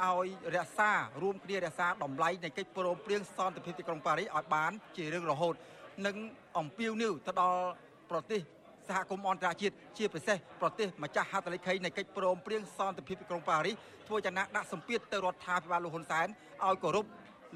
[0.04, 0.90] ឲ្យរក្សា
[1.22, 5.54] រួមគ្នារក្សាតម្លៃនៃកិច្ចព្រមព្រៀងសន្តិភាពទីក្រុងប៉ារីសឲ្យបានជារឿងរហូត
[6.06, 6.16] និង
[6.58, 7.62] អំពាវនាវទៅដល់
[8.10, 8.40] ប្រទេស
[8.88, 13.74] សហគមន៍អន្តរជាតិជាពិសេសប្រទេសម្ចាស់ហត្ថលេខីនៃកិច្ចព្រមព្រៀងសន្តិភាពទីក្រុងប៉ារីស
[14.08, 16.26] ធ្វើយ៉ាងណាដាក់សម្ពាធទៅរដ្ឋាភិបាលលោកហ៊ុនសែន
[16.66, 17.06] ឲ្យគោរព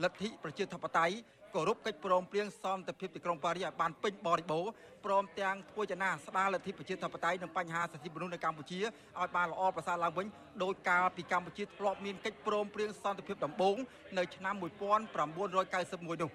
[0.03, 1.14] លទ្ធិប្រជាធិបតេយ្យ
[1.55, 4.73] គោរពកិច្ចព្រមព្រៀងសន្តិភាពទីក្រុងប៉ារីសឲ្យបានពេញបរិបូរណ៍
[5.05, 10.27] ព្រមទាំងធ្វើចំណាស្ដារលទ្ធិប្រជាធិបតេយ្យនិងបញ្ហាសិទ្ធិមនុស្សនៅកម្ពុជាឲ្យបានល្អប្រសើរឡើងវិញ
[10.62, 13.77] ដោយកាលពីកម្ពុជាធ្លាប់មានកិច្ចព្រមព្រៀងសន្តិភាពដំបូង
[14.19, 16.31] នៅឆ្នាំ1991នោះ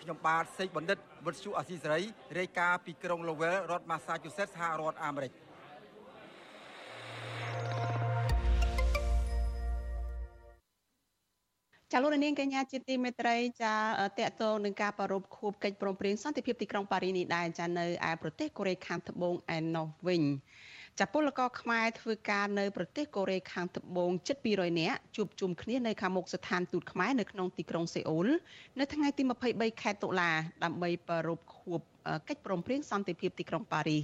[0.00, 2.02] ខ្ញុំបាទសេកបណ្ឌិតវិទ្យុអាស៊ីសេរី
[2.38, 5.32] រាយការណ៍ពីក្រុង Lowell រដ្ឋ Massachusetts សហរដ្ឋអាមេរិក
[11.92, 13.74] ចាលោកនាងកញ្ញាជាទីមេត្រីចា
[14.18, 20.22] តកតងនឹងការប្រារព្ធខួបកិច្ចព្រមព្រៀងសន្តិភាពទីក្រុងប៉ារីនេះដែរចានៅឯប្រទេសកូរ៉េខាងត្បូងឯណោះវិញ
[21.00, 28.28] ចាពលករខ្មែរធ្វើការនៅប្រទេសកូរ៉េខាងត្បូងជិត200នាក់ជួបជុំគ្នានៅខាងមុខស្ថានទូតខ្មែរនៅក្នុងទីក្រុងសេអ៊ូល
[28.78, 29.22] នៅថ្ងៃទី
[29.52, 30.30] 23ខែតុលា
[30.64, 31.80] ដើម្បីប្រារព្ធខួប
[32.28, 33.98] កិច្ចព្រមព្រៀងសន្តិភាពទីក្រុងប៉ារី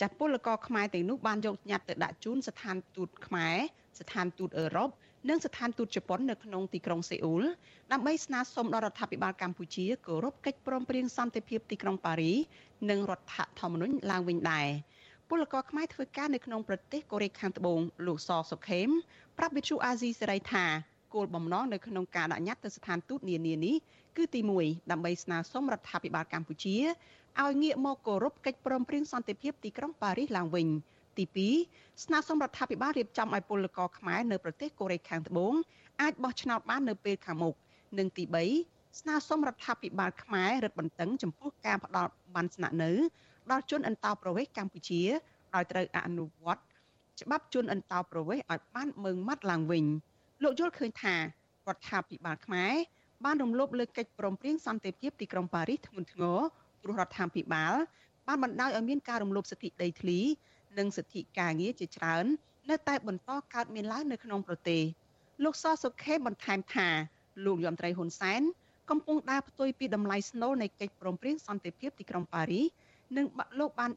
[0.00, 3.56] ចាពលករខ្មែរទាំងនោះបានយកញត្តិទៅដាក់ជូនស្ថានទូតខ្មែរ
[4.00, 4.90] ស្ថានទូតអឺរ៉ុប
[5.28, 7.42] និងស្ថានទូតជប៉ុននៅក្នុងទីក្រុងសេអ៊ូល
[7.92, 12.32] ដើម្បីស្នើសុំដល់រដ្ឋាភិបាលកម្ពុជាគោរពកិច្ចព្រមព្រៀងសន្តិភាពទីក្រុងប៉ារី
[12.90, 14.68] និងរដ្ឋធម្មនុញ្ញឡើងវិញដែរ
[15.28, 18.88] ពលករខ្មែរធ្វើការនៅក្នុងប្រទេសកូរ៉េខាងត្បូងលោកសសុខេម
[19.38, 20.64] ប្រាប់វិទ្យុអាស៊ីសេរីថា
[21.14, 23.76] គោលបំណងនៅក្នុងការដាក់ញត្តិទៅស្ថានទូតនានានេះ
[24.16, 26.76] គឺទី1ដើម្បីស្នើសុំរដ្ឋាភិបាលកម្ពុជា
[27.42, 30.68] ឲ្យងាកមកគោរពកិច្ចព្រមព្រៀងសន្តិភាពទីក្រុងប៉ារីសឡើងវិញ។
[31.18, 31.24] ទី
[31.64, 35.54] 2ស្នើសុំរដ្ឋាភិបាលរៀបចំឲ្យពលករខ្មែរនៅប្រទេសកូរ៉េខាងត្បូង
[36.00, 37.54] អាចបោះឆ្នោតបាននៅពេលខាងមុខ
[37.98, 38.24] និងទី
[38.62, 42.90] 3ស្នើសុំរដ្ឋាភិបាលខ្មែររឹតបន្តឹងចំពោះការផ្ដល់បានស្នាក់នៅ
[43.50, 45.02] ដល់ជនអន្តោប្រវេសន៍កម្ពុជា
[45.54, 46.62] ឲ្យត្រូវអនុវត្ត
[47.20, 49.84] ច្បាប់ជនអន្តោប្រវេសន៍ឲ្យបានម៉ឺងម៉ាត់ឡើងវិញ
[50.42, 51.20] លោកយល់ឃើញថារ
[51.76, 52.72] ដ្ឋាភិបាលខ្មែរ
[53.24, 56.38] បានរំលោភលើកិច្ចព្រមព្រៀងសន្តិភាពទីក្រុងប៉ារីសធ្ងន់ធ្ងរ
[56.82, 57.74] ព្រោះរដ្ឋាភិបាល
[58.26, 60.20] បានបណ្ដោយឲ្យមានការរំលោភសិទ្ធិដីធ្លី
[60.78, 62.24] និងសិទ្ធិការងារជាច្រើន
[62.70, 64.82] នៅតែបន្តកើតមានឡើងនៅក្នុងប្រទេស
[65.44, 66.88] លោកសសុខេបន្ថែមថា
[67.44, 68.42] លោកយមត្រីហ៊ុនសែន
[68.90, 72.66] កំពុងដើរផ្ទុយពីតម្លៃស្នូលនៃកិច្ចព្រមព្រៀងសន្តិភាពទីក្រុងប៉ារីស
[73.16, 73.26] និង
[73.60, 73.90] លោកបាន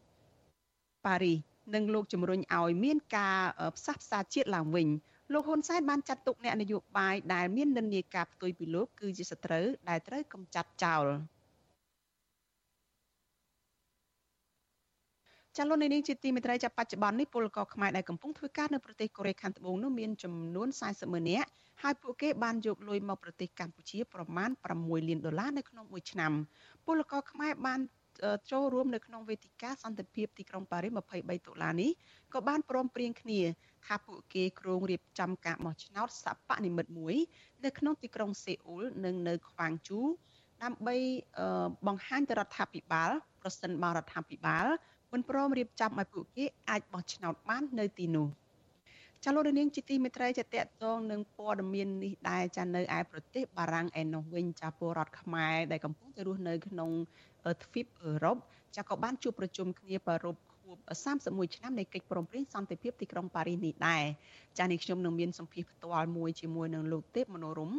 [1.05, 1.38] ប៉ារីស
[1.75, 3.39] និងលោកជំរុញឲ្យមានការ
[3.77, 4.88] ផ្សះផ្សាជាតិឡើងវិញ
[5.34, 11.05] លោកហ៊ុនសែនបានចាត់ទុកអ្នកនយោបាយដែលមាននិន្នាការផ្ទុយពីលោកគឺជាសត្រូវដែលត្រូវកម្ចាត់ចោល។
[15.62, 21.47] ចាលោកនាងជាទីមេត្រីចាប់បច្ចុប្បន្ននេះពលករខ្មែរដែលកំពុងធ្វើការនៅប្រទេសកូរ៉េខាងត្បូងនោះមានចំនួន40ម៉ឺននាក់
[21.84, 24.49] ហើយពួកគេបានយកលុយមកប្រទេសកម្ពុជាប្រមាណ
[24.80, 26.32] 6លានដុល្លារនៅក្នុងមួយឆ្នាំ
[26.86, 27.80] ពលករខ្មែរបាន
[28.51, 31.91] ចូលរួមនៅក្នុងវេទិកាសន្តិភាពទីក្រុងប៉ារីស23តុលានេះ
[32.34, 33.41] ក៏បានព្រមព្រៀងគ្នា
[33.86, 37.16] ថាពួកគេគ្រោងរៀបចំការបោះឆ្នោតសពនិមិត្តមួយ
[37.66, 39.99] នៅក្នុងទីក្រុងសេអ៊ូលនិងនៅខ្វាងជូ
[40.64, 40.95] ដើម្បី
[41.88, 44.68] បង្ហាញទៅរដ្ឋាភិបាលប្រសិនបើរដ្ឋាភិបាល
[45.12, 48.28] មិនព្រមរៀបចំឲ្យពួកគេអាចបោះឆ្នោតបាននៅទីនោះ
[49.24, 56.91] ចាលោករនាងជាទីមេត្រីចាតកតងនឹងព័ត៌មាននេះដែរចានៅឯប្រទេសបារាំងឯនោះវិញចាពលរដ្ឋខ្មែរដែលកំពុងតែរស់នៅក្នុង
[57.64, 58.38] ទ្វីបអឺរ៉ុប
[58.78, 60.49] ចាក៏បានជួបប្រជុំគ្នាប្រារព្ធខួប
[61.11, 64.03] 31ឆ្នាំនៃកិច្ចព្រមព្រៀងសន្តិភាពទីក្រុងប៉ារីសនេះដែរ
[64.59, 67.72] ចានេះខ្ញុំនឹងមានសម្ភារផ្ទាល់មួយជាមួយនឹងលោកទេពមនោរម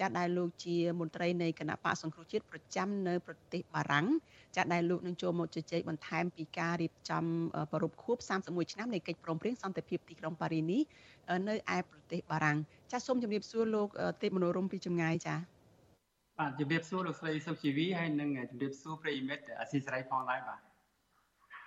[0.00, 4.06] ចាដែលលោកជាមន្ត្រីនៃគណៈបកសង្គ្រោះជាតិប្រចាំនៅប្រទេសបារាំង
[4.56, 7.24] ចាដែលលោកនឹងចូលមកជជែកបន្ថែមពីការរៀបចំ
[7.72, 10.82] ប្រពខួប31ឆ្នាំនៃកិច្ចព្រមព្រៀងសន្តិភាពទីក្រុងប៉ារីសនេះ
[11.48, 12.58] នៅឯប្រទេសបារាំង
[12.92, 13.88] ចាសូមជម្រាបសួរលោក
[14.22, 15.36] ទេពមនោរមពីចម្ងាយចា
[16.38, 20.60] បាទជម្រាបសួរលោកស្រីសុខជីវីហើយនិងជម្រាបសួរប្រិយមិត្តអស៊ីសេរីផងដែរបាទ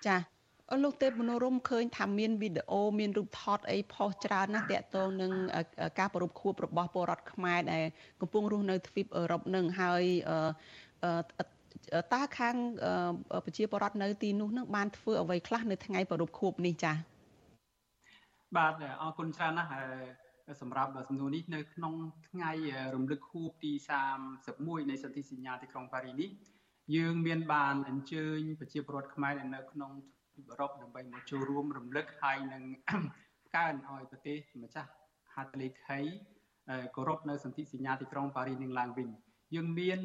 [0.08, 0.41] ចា
[0.84, 5.32] លោកទេពមនោរមឃើញថាមានវីដេអូមានរូបថតអីផុសច្រើនណាស់តាក់ទងនឹង
[6.00, 7.84] ការប្រពខួបរបស់ពលរដ្ឋខ្មែរដែល
[8.22, 10.04] កំពុងរស់នៅទ្វីបអឺរ៉ុបនឹងហើយ
[12.14, 12.56] តើខាង
[13.46, 16.96] ប្រជាពលរដ្ឋនៅទីនោះនឹងបានធ្វើអ្វីខ្លះនៅថ្ងៃប្រពខួបនេះចា៎
[18.58, 19.72] បាទអរគុណច្រើនណាស់
[20.62, 21.94] សម្រាប់សំណួរនេះនៅក្នុង
[22.30, 22.52] ថ្ងៃ
[22.96, 26.30] រំលឹកខួបទី31នៃសន្ធិសញ្ញាទីក្រុងប៉ារីសនេះ
[26.96, 29.92] យើងមានបានអញ្ជើញប្រជាពលរដ្ឋខ្មែរនៅក្នុង
[30.50, 32.64] អឺរ៉ុបដើម្បីមកចូលរួមរំលឹកហើយនឹង
[33.56, 34.90] កើនឲ្យប្រទេសម្ចាស់
[35.36, 36.00] ហត្ថលេខី
[36.96, 39.10] គោរពនៅសន្ធិសញ្ញាទីក្រុងប៉ារីសនឹងឡើងវិញ
[39.56, 40.00] យើងមាន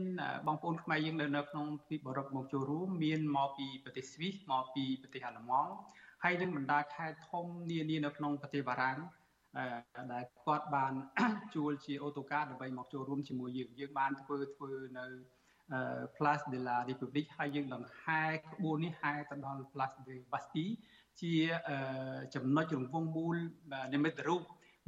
[0.46, 5.72] បងប្អូនខ្មែរយើងនៅនៅក្នុងទ្វីបអឺរ៉ុបមកចូលរួមមានមកពីប្រទេសស្វីសមកពីប្រទេសអាល្លឺម៉ង់
[6.24, 8.98] ហើយនឹងបណ្ដាខេត្តធំនានានៅក្នុងប្រទេសបារាំង
[10.12, 10.92] ដែលគាត់បាន
[11.54, 15.06] ជួលជាអូតូកាដើម្បីមកចូលរួមជាមួយយើងយើងបានធ្វើធ្វើនៅ
[16.16, 20.74] Place de la République ហើយយើងនឹងហែក្បួននេះហែទៅដល់ Place de Bastille
[21.20, 21.34] ជា
[22.34, 23.36] ចំណុចរង្វង់មូល
[23.94, 24.42] និមិត្តរូប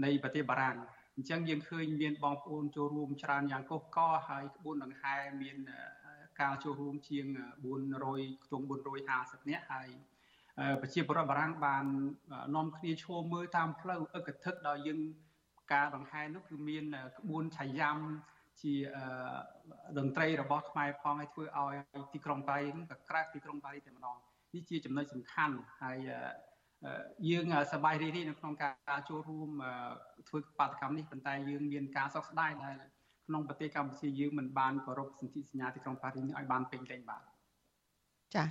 [0.05, 0.76] នៃប្រទេសបារាំង
[1.16, 3.99] អញ្ចឹងយើងឃើញមានបងប្អូនចូលរួមច្រើនយ៉ាងកុះក
[4.29, 5.57] ហើយក្បួនដង្ហែមាន
[6.41, 7.26] ការចូលរួមជាង
[7.87, 8.64] 400ខ្ទង់
[9.07, 9.89] 450នាក់ហើយ
[10.81, 11.85] ប្រជាពលរដ្ឋបារាំងបាន
[12.57, 15.01] នាំគ្នាឈរមើលតាមផ្លូវអឹកធឹកដល់យើង
[15.72, 16.85] ការដង្ហែនោះគឺមាន
[17.18, 17.97] ក្បួនឆាយ៉ាំ
[18.62, 18.74] ជា
[19.98, 21.74] តន្ត្រីរបស់ខ្មែរផងឲ្យធ្វើឲ្យ
[22.14, 24.16] ទីក្រុងប៉ារីសក៏ក្រាស់ទីក្រុងប៉ារីសតែម្ដង
[24.54, 25.98] នេះជាចំណុចសំខាន់ហើយ
[27.28, 29.50] យើងសប្បាយរីករាយនៅក្នុងការចូលរួម
[30.28, 32.74] ធ្វើបាតកម្មនេះប៉ុន្តែយើងមានការសោកស្ដាយដែល
[33.26, 37.22] ក្នុងប្រទេសកម្ពុជាយើងមិនបានគោរពសន្ធិសញ្ញាទីក្រុងប៉ារីសនេះឲ្យបានពេញលេញបាទ
[38.34, 38.44] ចា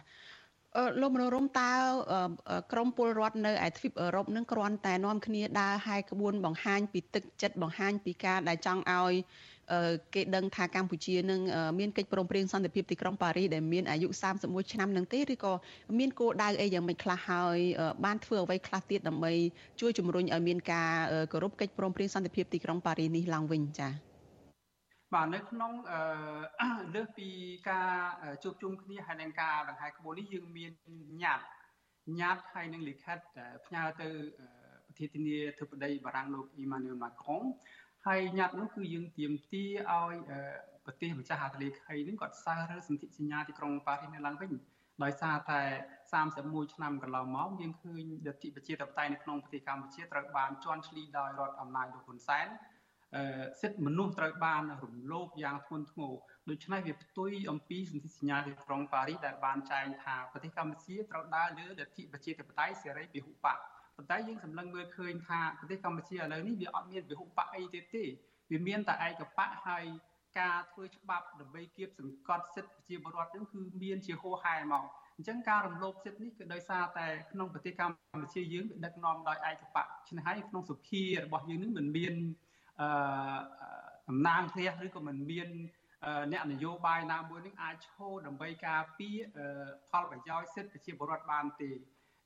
[1.02, 1.72] លោកមនោរមតើ
[2.72, 9.14] ក្រមពលរដ្ឋនៅឯទ្វីបអឺរ៉ុបនឹងគ្រាន់តែនាំគ្នាដើរហាយក្បួនបង្ហាញពីទឹកចិត្តបង្ហាញពីការដែលចង់ឲ្យ
[10.14, 11.42] គេដឹងថាកម្ពុជានឹង
[11.80, 14.08] មានកិច្ចព្រមព្រៀងសន្តិភាពទីក្រុងប៉ារីសដែលមានអាយុ
[14.40, 15.54] 31ឆ្នាំនឹងទេឬក៏
[16.00, 17.58] មានគោលដៅអីយ៉ាងម៉េចខ្លះហើយ
[18.06, 19.34] បានធ្វើអ្វីខ្លះទៀតដើម្បី
[19.82, 20.92] ជួយជំរុញឲ្យមានការ
[21.32, 23.92] គោរពកិច្ចព្រមព្រៀងសន្តិភាពទីក្រុងប៉ារីសនេះឡើងវិញចា៎
[25.14, 25.72] បាទនៅក្នុង
[26.96, 27.30] លើសពី
[27.70, 27.92] ការ
[28.44, 30.72] ជួបជុំគ្នាហើយនឹងការដង្ហែក្បួននេះយើងមាន
[31.22, 31.44] ញត្តិ
[32.20, 33.18] ញត្តិហើយនឹងលិខិត
[33.66, 34.08] ផ្ញើទៅ
[34.86, 37.42] ប្រធានាធិបតីបារាំងលោកអ៊ីម៉ានូអែលម៉ាក្រុង
[38.08, 40.16] ហើយញត្តិនោះគឺយើងទៀមទាឲ្យ
[40.86, 44.52] ប្រទេសម្ចាស់ហត្ថលេខីនឹងគាត់សើរើសន្ធិសញ្ញាទីក្រុងប៉ារីសនៅឡើងវិញ
[45.04, 45.62] ដោយសារតែ
[46.14, 52.48] 31ឆ្នាំកន្លងមកយើងឃើញលទ្ធិប្រជាធិបតេយ្យនៅក្នុងប្រទេសកម្ពុជាត្រូវបានជន់ឈ្លីដោយរដ្ឋអំណាចលោកហ៊ុនសែន
[53.62, 56.14] សិទ្ធិមនុស្សត្រូវបានរំលោភយ៉ាងធ្ងន់ធ្ងរ
[56.50, 63.60] ដូច្នេះវាផ្ទុយអំពីសន្ធិសញ្ញាទីក្រុងប៉ារីសដែលបានចែងថាប្រទេសកម្ពុជាត្រូវដើរលើលទ្ធិប្រជាធិបតេយ្យសេរីពហុបក
[63.98, 68.04] ប៉ុន្តែយើងសម្លឹងមើលឃើញថាប្រទេសកម្ពុជាឥឡូវនេះវាអត់មានពហុបកអីទៀតទេ
[68.52, 69.86] វាមានតែឯកបកហើយ
[70.40, 74.84] ការធ្វើច្បាប់ដើម្បីគៀបសង្កត់សិទ្ធិប្រជាពលរដ្ឋហ្នឹងគឺមានជាហោហែមក
[75.16, 82.14] អញ្ចឹងការរំលោភសិទ្ធិនេះគឺដោយសារតែក្នុងប្រទេសកម្ពុជាយើងវាដឹកនាំដោយឯកបកឆ្នេះហើយក្នុងសុភារបស់យើងនឹងមិនមាន
[82.82, 82.90] អឺ
[84.10, 85.50] តំណាងព្រះឬក៏មិនមាន
[86.32, 89.18] អ្នកនយោបាយណាមួយនឹងអាចឈរដើម្បីការពារ
[89.92, 91.72] ផលប្រយោជន៍សិទ្ធិប្រជាពលរដ្ឋបានទេ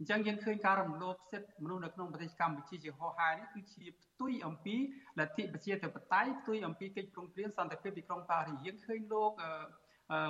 [0.01, 4.75] អញ្ចឹងយើងឃើញការរំលោភសិទ្ធិមនុស្សនៅក្នុងប្រទេសកម្ពុជាជាហោហាយនេះគឺជាផ្ទុយអំពី
[5.19, 9.31] លទ្ធិប្រជាធិបតេយ្យផ្ទុយអំពីកិច្ចព្រមព្រៀងសន្តិភាពទីក្រុងប៉ារីសយើងឃើញលោក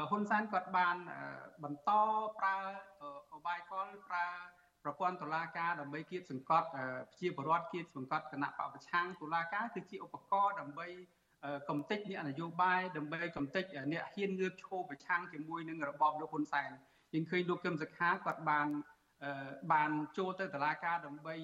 [0.10, 0.96] ហ៊ុនសែនគាត់បាន
[1.64, 1.92] បន្ត
[2.40, 2.58] ប្រើ
[3.34, 4.26] អបាយកលប្រើ
[4.84, 10.88] ប្រព័ន្ធតុលាការដើម្បីគៀបសង្កត់ប្រជាពលរដ្ឋគៀបសង្កត់គណៈបពប្រឆាំងតុលាការគឺជាឧបករណ៍ដើម្បី
[11.70, 16.72] កំទេចអ្នកនយោបាយដើម្បីកំទេចអ្នកហ៊ានងើបឈរប្រឆាំងជាមួយនឹងរបបលោកហ៊ុនសែន
[17.14, 18.68] យើងឃើញលោកកឹមសុខាគាត់បាន
[19.72, 21.36] បានចូលទៅតុលាការដើម្បី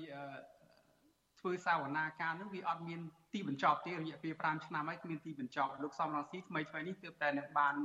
[1.39, 3.01] ធ្វើសាវនាការនឹងវាអត់មាន
[3.33, 7.75] ទីបញ្ចប់ទេរយៈពេល5ឆ្នាំហើយគ្មានទីបញ្ចប់លោកសំរងស៊ីថ្មីថ្មីនេះទើបតែនឹងបាន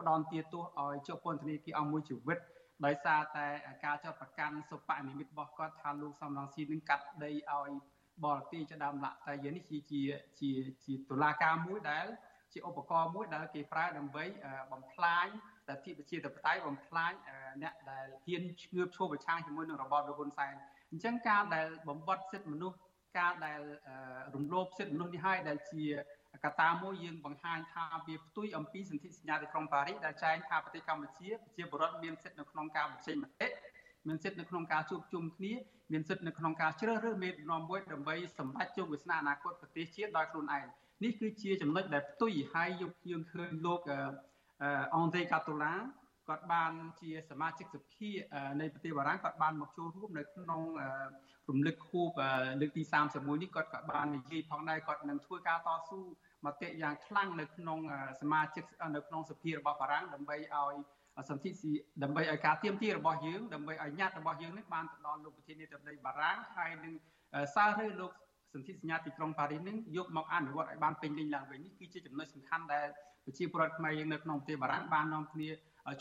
[0.00, 2.38] ផ្ដន់ទាទោសឲ្យជាប់ពន្ធនាគារអស់មួយជីវិត
[2.84, 3.46] ដោយសារតែ
[3.84, 7.70] ការចាត់ប្រកាន់សុបនិមិត្តរបស់គាត់ថាលោកសំរងស៊ីនឹងកាត់ដីឲ្យ
[8.24, 10.00] បរទេសជាដើមឡាក់តែយើងនេះជាជា
[10.40, 10.50] ជា
[10.84, 12.06] ជាតុលាការមួយដែល
[12.52, 14.24] ជាឧបករណ៍មួយដែលគេប្រើដើម្បី
[14.72, 15.26] បំផ្លាញ
[15.68, 17.12] លទ្ធិប្រជាធិបតេយ្យបំផ្លាញ
[17.62, 20.54] អ្នកដែលហ៊ានឈ្ងើបឈោះប្រឆាំងជាមួយនឹងរបបលោកហ៊ុនសែន
[20.90, 22.78] អញ្ចឹងការដែលបំបត្តិសិទ្ធិមនុស្ស
[23.18, 23.60] ការដែល
[24.34, 25.84] រំលោភសិទ្ធិមនុស្សនេះហើយដែលជា
[26.44, 33.48] កត្តាមួយយើងបង្ហាញថាវាផ្ទុយអំពីសន្ធិសញ្ញាទីក្រុងប៉ារីសដែលចែងថាប្រទេសកម្ពុជាប្រជាពលរដ្ឋមានសិទ្ធិនៅក្នុងការបញ្ចេញមតិ
[34.08, 35.52] មានសិទ្ធិនៅក្នុងការជួបជុំគ្នា
[35.92, 40.64] មានសិទ្ធិនៅក្នុងការជ្រើសរើសមេដឹកនាំមួយដើម្បីសម្រេចជោគវាសនាអនាគតប្រទេសជាតិដោយខ្លួនឯង
[41.04, 43.80] នេះគឺជាចំណុចដែលផ្ទុយហើយយកយើងឃើញលោក
[44.94, 45.72] អង់ទេកាតូឡា
[46.30, 48.10] គាត់បានជាសមាជិកសភា
[48.60, 50.62] នៃប្រទេសបារាំងគាត់បានមកចូលរួមនៅក្នុង
[51.48, 52.10] រំលឹកខួប
[52.60, 56.00] លើកទី31នេះគាត់ក៏បាននិយាយផងដែរគាត់នឹងធ្វើការតស៊ូ
[56.46, 57.78] មតិយ៉ាងខ្លាំងនៅក្នុង
[58.20, 58.64] សមាជិក
[58.94, 60.74] នៅក្នុងសភារបស់បារាំងដើម្បីឲ្យ
[61.30, 61.72] សន្ធិស៊ី
[62.02, 66.92] ដើម្បីឲ្យការទៀមទារបស់យើងដើម្បីឲ្យញត្តិរបស់យើងនេះបានទៅដល់លោកប្រធានាធិបតីបារាំងហើយនឹង
[67.54, 68.10] សាររើលោក
[68.54, 72.86] សន្ធិសញ្ញាទីក្រុងប៉ារីសនឹងយកមកអនុវត្តឲ្យបានពេញលេញឡើងវិញនេះគឺជាចំណុចសំខាន់ដែល
[73.24, 75.48] ប្រជាពលរដ្ឋខ្មែរយើងនៅក្នុងប្រទេសបារាំងបាននាំគ្នា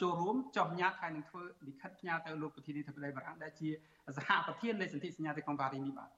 [0.01, 3.69] ចូលរួមចុះញត្តិហើយនឹងធ្វើលិខិតផ្ញើទៅលោកប្រធានាធិបតីបារាំងដែលជា
[4.17, 6.09] សហប្រធាននៃសន្ធិសញ្ញាទីក្រុងប៉ារីសនេះបាទ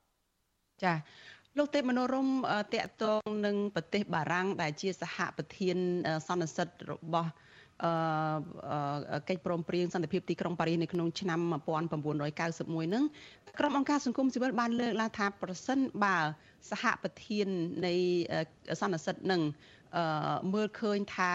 [0.84, 0.94] ចា
[1.58, 2.28] លោកទេពមនោរម
[2.74, 5.78] តកតងនឹងប្រទេសបារាំងដែលជាសហប្រធាន
[6.28, 7.51] សន្និសិទរបស់អឺ
[9.28, 11.40] កិច្ចព្រមព្រៀងសន្តិភាពទីក្រុងប៉ារីសនៅក្នុងឆ្នាំ
[11.82, 13.04] 1991នឹង
[13.60, 16.18] ក្រុមអង្គការសង្គមស៊ីវិលបានលើកឡើងថាប្រសិនបើ
[16.72, 17.48] សហប្រធាន
[17.86, 17.94] នៃ
[18.82, 19.42] សន្និសិទនឹង
[19.98, 20.04] អឺ
[20.54, 21.32] មើលឃើញថា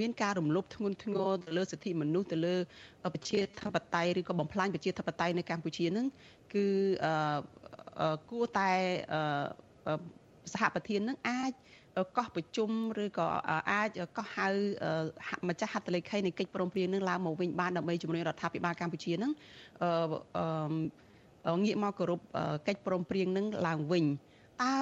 [0.00, 2.56] មានការរំលោភធ្ងន់ធ្ងរទៅលើសិទ្ធិមនុស្សទៅលើ
[3.14, 6.06] ប្រជាធិបតេយ្យឬក៏បំផ្លាញប្រជាធិបតេយ្យនៅកម្ពុជានឹង
[6.54, 6.66] គឺ
[8.00, 8.70] អឺគួរតែ
[10.52, 11.52] សហប្រធាននឹងអាច
[12.16, 12.70] កោះប្រជុំ
[13.02, 13.26] ឬក៏
[13.70, 14.48] អាចកោះហៅ
[15.48, 19.32] ម្ចាស់ហត្ថលេខីនៃកិច្ចព្រមព្រៀងនឹងឡើងមកវិញបានដើម្បីជំរុញរដ្ឋាភិបាលកម្ពុជានឹង
[21.48, 22.20] អឺងាកមកគោរព
[22.66, 24.06] កិច្ចព្រមព្រៀងនឹងឡើងវិញ
[24.62, 24.76] តើ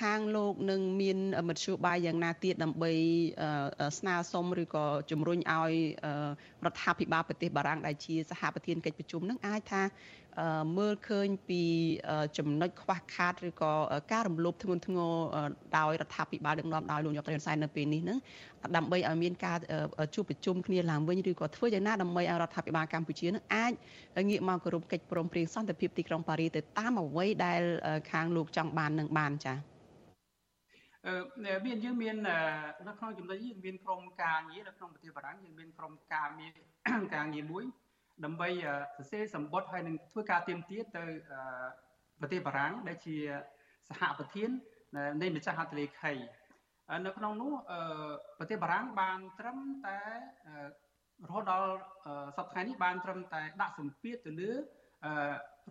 [0.00, 2.92] ខាងលោកនឹងមានមធ្យោបាយយ៉ាងណាទៀតដើម្បី
[3.98, 5.72] ស្នើសុំឬក៏ជំរុញឲ្យ
[6.64, 9.82] រដ្ឋាភិបាលប្រទេសបារាំងដែលជាសហប្រធានកិច្ចប្រជុំនឹងអាចថា
[10.78, 11.62] មើលឃើញពី
[12.38, 13.72] ចំណុចខ្វះខាតឬក៏
[14.12, 15.14] ការរំលោភធ្ងន់ធ្ងរ
[15.76, 18.18] ដោយរដ្ឋាភិបាលដឹកនាំដោយលោកនាយករដ្ឋមន្ត្រីហ៊ុនសែននៅពេលនេះហ្នឹង
[18.76, 19.58] ដើម្បីឲ្យមានការ
[20.14, 23.72] ជួបប្រជុំគ្នាឡើងវិញឬក៏ធ្វើយ៉ាងណាដើម្បីឲ្យរដ្ឋាភិបាលកម្ពុជានឹងអាច
[24.28, 27.62] ងាកមកគោរពកិច្ចព្រមព្រៀងសន្តិភាពទីក្រុងប៉ារីសទៅតាមអ្វីដែល
[28.10, 29.56] ខាងលោកចង់បាននឹងបានចា៎
[31.06, 32.14] អឺមានយើងមាន
[32.86, 36.50] នៅក្នុងចំណុចនេះមានក្រុមការងារនៅក្នុងប្រទេសបារាំងយើងមានក្រុមការងារ
[37.14, 37.64] ការងារមួយ
[38.24, 38.48] ដើម្បី
[38.96, 41.04] សរសេរសម្បត្តិហើយនឹងធ្វើការទៀមទាទៅ
[42.20, 43.16] ប្រទេសបារាំងដែលជា
[43.88, 44.50] សហប្រធាន
[45.22, 46.12] នៃម្ចាស់ហត្ថលេខី
[47.06, 47.52] នៅក្នុងនោះ
[48.38, 49.98] ប្រទេសបារាំងបានត្រឹមតែ
[51.26, 51.70] រហូតដល់
[52.36, 54.52] សប្តាហ៍នេះបានត្រឹមតែដាក់សម្ពាធទៅលើ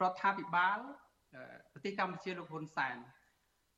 [0.02, 0.80] រដ្ឋាភិបាល
[1.74, 2.98] ប្រទេសកម្ពុជាលោកហ៊ុនសែន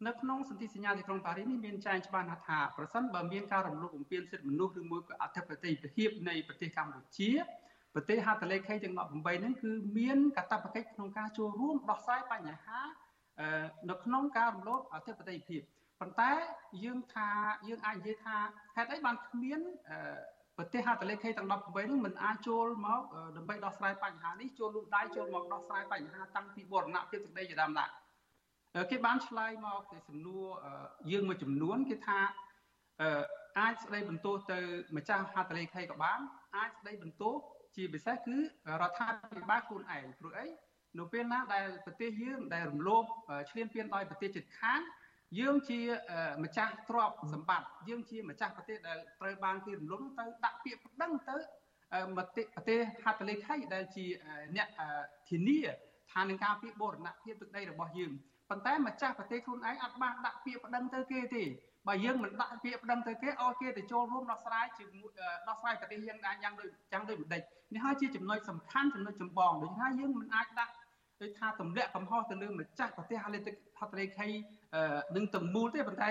[0.07, 7.29] នៅក្នុងសន្ធិសញ្ញាទីក្រុងប៉ារីសនេះមានចែងច្បាស់ណាស់ថាប្រសិនបើមានការរំលោភបំពានសិទ្ធិមនុស្សឬមួយក៏អធិបតេយ្យភាពនៃប្រទេសកម្ពុជា
[7.95, 8.99] ប្រទេសហត្ថលេខីទាំង18
[9.39, 12.79] ហ្នឹងគឺមានកាតព្វកិច្ចក្នុងការចូលរួមដោះស្រាយបញ្ហា
[13.89, 15.61] នៅក្នុងការរំលោភអធិបតេយ្យភាព
[16.01, 16.31] ប៉ុន្តែ
[16.83, 17.29] យើងថា
[17.67, 18.37] យើងអាចនិយាយថា
[18.75, 19.59] ហេតុអីបានគ្មាន
[20.57, 23.01] ប្រទេសហត្ថលេខីទាំង18ហ្នឹងមិនអាចចូលមក
[23.37, 27.93] ដើម្បីដោះស្រាយបញ្ហានេះចូលលូកដៃចូលមកដោះស្រាយបញ្ហាតាំងពីបរណភាពទឹកដីជាដើមដាក់
[28.91, 30.45] គេបានឆ្លើយមកទៅសំណួរ
[31.11, 32.19] យើងមួយចំនួនគេថា
[33.59, 34.59] អាចស្ដីបន្ទោសទៅ
[34.97, 36.19] ម្ចាស់ហត្ថលេខីក៏បាន
[36.57, 37.35] អាចស្ដីបន្ទោស
[37.75, 38.37] ជាពិសេសគឺ
[38.81, 39.07] រដ្ឋា
[39.37, 40.47] ភិបាលខ្លួនឯងព្រោះអី
[40.99, 43.03] នៅពេលណាដែលប្រទេសយើងដែលរំលោភ
[43.49, 44.81] ឈ្លានពានដោយប្រទេសជិតខាង
[45.39, 45.79] យើងជា
[46.43, 51.35] ម្ចាស់ទ្រព្យសម្បត្តិយើងជាម្ចាស់ប្រទេសដែលត្រូវបានគេរំលោភទៅដាក់ពាក្យប្តឹងទៅ
[52.17, 54.05] មតិប្រទេសហត្ថលេខីដែលជា
[54.55, 54.67] អ្នក
[55.29, 55.59] ធានា
[56.11, 58.11] ថានឹងការពីបូរណភាពទឹកដីរបស់យើង
[58.49, 61.43] ប៉ុន្តែម្ចាស់ប្រទេសខ្លួនឯងអត់បានដាក់ពាក្យប្តឹងទៅគេទេ
[61.87, 65.11] បើយើងមិនដាក់ពាក្យប្តឹងទៅគេឲ្យគេទៅចូលរួមដោះស្រាយជាមួយ
[65.47, 67.41] ដោះស្រាយប្រទេសយើងដែរយ៉ាងដូចយ៉ាងដូចម្ដេច
[67.73, 70.73] នេះហើយជាចំណុចសំខាន់ចំណុចចម្បងដូច្នេះហើយយើងមិនអាចដាក់
[71.21, 74.27] ដូចថាទម្លាក់កំហុសទៅលើម្ចាស់ប្រទេសហត្ថលេខី
[75.15, 76.09] នឹងទាំងមូលទេប៉ុន្តែ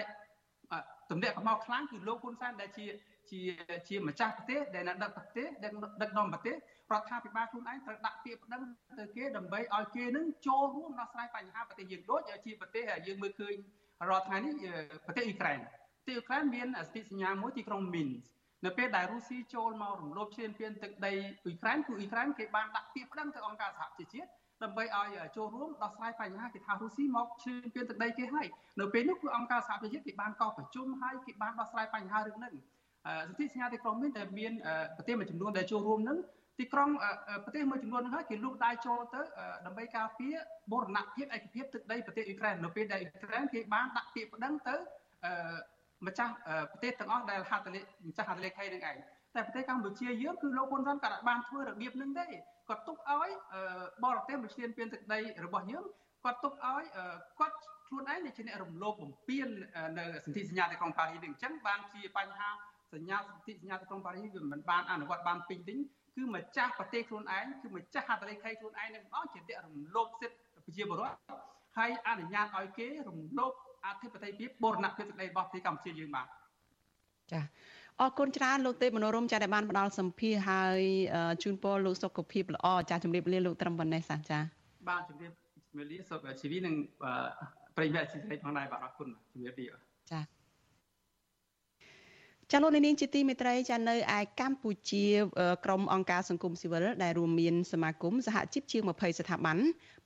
[1.11, 2.87] ទម្លាក់កំហុសខ្លាំងគឺលោកហ៊ុនសែនដែលជា
[3.31, 3.41] ជា
[3.89, 6.55] ជាម្ចាស់ប្រទេសដែលដឹកប្រទេសដឹកដឹកនាំប្រទេស
[6.93, 8.63] រដ្ឋាភិបាលខ្លួនឯងត្រូវដាក់ពាក្យប្តឹង
[8.99, 13.57] ទៅគេដើម្បីឲ្យគេនឹងចូលរួមដោះស្រាយបញ្ហាប្រទេសយើងដូចជាប្រទេសយើងមើលឃើញ
[14.09, 14.55] រាល់ថ្ងៃនេះ
[15.07, 18.09] ប្រទេសអ៊ុយក្រែនប្រទេសអ៊ុយក្រែនមានសន្ធិសញ្ញាមួយទីក្រុងមីន
[18.65, 21.13] នៅពេលដែលរុស្ស៊ីចូលមករំលោភឈ្លានពានទឹកដី
[21.45, 24.29] អ៊ុយក្រែនគឺអ៊ុយក្រែនគេបានដាក់ពាក្យប្តឹងទៅអង្គការសហប្រជាជាតិ
[24.63, 28.47] ដើម្បីឲ្យចូលរួមដោះស្រាយបញ្ហាគេថារុស្ស៊ីមកឈ្លានពានទឹកដីគេហើយ
[28.81, 32.55] នៅពេលនោះគឺអង្គការសហប្រជាជាតិគេបានកោះប្រជុំហើយគេបានដោះស្រាយបញ្ហារឿងហ្នឹង
[33.29, 34.53] សន្ធិសញ្ញាទីក្រុងមានតែមាន
[34.97, 36.19] ប្រទេសមួយចំនួនដែលចូលរួមនឹង
[36.61, 36.91] ទីក្រុង
[37.45, 39.21] ប្រទេសមួយចំនួនហ្នឹងហើយគេលូកដៃចូលទៅ
[39.67, 40.35] ដើម្បីការពារ
[40.73, 44.77] បូរណភាពឯកភាពទឹកដីប្រទេសអ៊ុយក្រែននៅពេលដែលអ៊ុយក្រែនគេបានដាក់ពាក្យប្តឹងទៅ
[46.07, 46.35] ម្ចាស់
[46.73, 48.97] ប្រទេសទាំងអស់ដែលហត្ថលេម្ចាស់ហត្ថលេខីនឹងឯង
[49.35, 52.33] តែប្រទេសកម្ពុជាយើងគឺលោកហ៊ុនសែនក៏បានធ្វើរបៀបនឹងដែរ
[52.69, 53.31] គាត់ទុកឲ្យ
[54.05, 55.85] បរទេសមកឈ្លានពានទឹកដីរបស់យើង
[56.25, 56.85] គាត់ទុកឲ្យ
[57.41, 57.57] គាត់
[57.87, 59.49] ខ្លួនឯងជាអ្នករំលោភបំពាន
[59.99, 62.49] នៅសន្ធិសញ្ញាទីក្រុងប៉ារីសនេះអញ្ចឹងបានជាបញ្ហា
[62.95, 65.79] សញ្ញាសន្ធិសញ្ញាទីក្រុងប៉ារីសវាមិនបានអនុវត្តបានពេញលេញ
[66.17, 71.17] គឺម្ចាស់ប្រទេសខ្លួនឯងគឺម្ចាស់ហត្ថលេខីខ្លួនឯងនឹងម្ដងជាអ្នករំលោភសិទ្ធិប្រជាពលរដ្ឋ
[71.77, 73.53] ហើយអនុញ្ញាតឲ្យគេរំលោភ
[73.87, 76.27] អធិបតេយ្យភាពបូរណភាពទឹកដីរបស់ប្រទេសកម្ពុជាយើងបាទ
[77.33, 77.41] ចា
[78.01, 80.81] អរគុណច្រើនលោកទេពមនោរមចាដែលបានផ្ដល់សម្ភារហើយ
[81.43, 84.39] ជូនពរលោកសុខភាពល្អចាជំរាបលាលោកត្រឹមប៉ុណ្ណេះសាចា
[84.89, 85.33] បាទជំរាប
[85.69, 86.75] ជំរាបលាសុខជីវីនិង
[87.77, 89.67] ប្រិយមិត្តអសិរ័យផងដែរបាទអរគុណជំរាបលា
[90.13, 90.21] ចា
[92.53, 95.07] ចាលោកនាងជាទីមេត្រីចានៅឯកម្ពុជា
[95.65, 99.59] ក្រមអង្គការសង្គមស៊ីវិលដែលរួមមានសមាគមសហជីពជាង20ស្ថាប័ន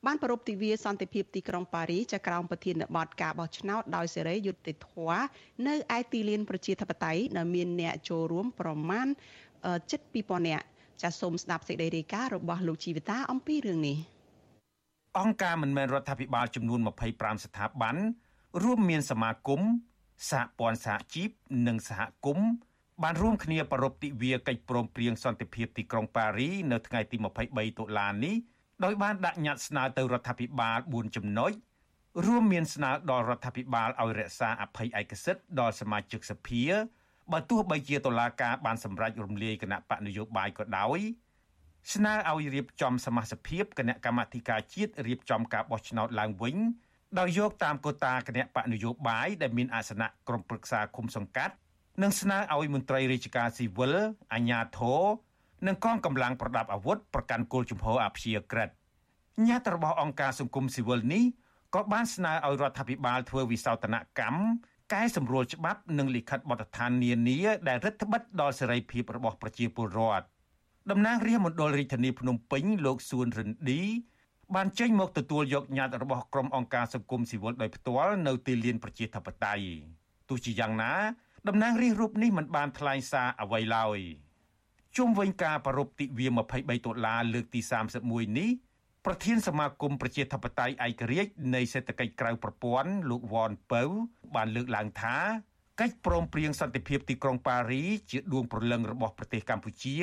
[0.06, 5.24] បានប្រពៃទិវាសន្តិភាពទីក្រុងប៉ារីសចាក្រោមប្រធានបទការបោះឆ្នោតដោយសេរីយុត្តិធម៌
[5.66, 9.06] នៅឯទីលានប្រជាធិបតេយ្យដែលមានអ្នកចូលរួមប្រមាណ
[9.90, 10.64] ជិត2000នាក់
[11.02, 13.98] ចាសូមស្ដាប់សេចក្តីរាយការណ៍របស់លោកជីវិតាអំពីរឿងនេះ
[15.20, 16.80] អង្គការមិនមែនរដ្ឋាភិបាលចំនួន
[17.12, 17.96] 25ស្ថាប័ន
[18.64, 19.60] រួមមានសមាគម
[20.30, 21.30] សហព័ន្ធសហជីព
[21.66, 22.50] និងសហគមន៍
[23.02, 27.16] បានរួមគ្នាប្រារព្ធទិវាកិច្ចព្រមព្រៀងសន្តិភាពទីក្រុងប៉ារីនៅថ្ងៃទី
[27.48, 28.36] 23តុលានេះ
[28.84, 31.52] ដោយបានដាក់ញត្តិស្នើទៅរដ្ឋាភិបាល4ចំណុច
[32.26, 36.62] រួមមានស្នើដល់រដ្ឋាភិបាលឲ្យរក្សាអភ័យឯកសិទ្ធិដល់សមាជិកសភា
[37.32, 41.00] បើទោះបីជាតុលាការបានសម្រេចរំលាយគណៈបកនយោបាយក៏ដោយ
[41.94, 46.56] ស្នើឲ្យរៀបចំសមាជិកភាពគណៈកម្មាធិការជាតិរៀបចំការបោះឆ្នោតឡើងវិញ
[47.18, 51.54] ដោយយកតាមកូតាគណៈបកនយោបាយដែលមានអាសនៈក្រុមប្រឹក្សាគុំសង្កាត់
[52.02, 53.94] និងស្នើឲ្យមន្ត្រីរាជការស៊ីវិល
[54.34, 55.02] អាជ្ញាធរ
[55.66, 58.68] និងកងកម្លាំងប្រដាប់អាវុធប្រកាន់គោលជំហរអព្យាក្រឹត
[59.48, 61.24] ញត្តិរបស់អង្គការសង្គមស៊ីវិលនេះ
[61.74, 64.40] ក៏បានស្នើឲ្យរដ្ឋាភិបាលធ្វើវិសោធនកម្ម
[64.92, 67.38] កែសម្រួលច្បាប់និងលិខិតបទដ្ឋាននានា
[67.68, 70.26] ដែលរដ្ឋបិទដល់សេរីភាពរបស់ប្រជាពលរដ្ឋ
[70.90, 73.80] តំណាងរាជមណ្ឌលរាជធានីភ្នំពេញលោកសួនរិនឌី
[74.54, 79.66] បានចេញមកទទួលយកញត្តិរបស់ក្រុមអង្គការសង្គមស៊ីវិលដោយផ្ទាល់នៅទីលានប្រជាធិបតេយ្យ
[80.28, 80.94] ទោះជាយ៉ាងណា
[81.48, 83.98] តំណាងរាស្ត្ររូបនេះមិនបានថ្លែងសារអ្វីឡើយ
[84.96, 87.60] ជុំវិញការប្រពៃទិវា23ដុល្លារលើកទី
[88.00, 88.50] 31នេះ
[89.04, 93.82] ប្រធានសមាគមប្រជាធិបតេយ្យឯករាជ្យនៃសេដ្ឋកិច្ចក្រៅប្រព័ន្ធលោកវ៉ាន់ពៅ
[94.34, 95.16] បានលើកឡើងថា
[95.80, 99.96] កិច្ចព្រមព្រៀងសន្តិភាពទីក្រុងប៉ារីជាដួងព្រលឹងរបស់ប្រទេសកម្ពុជា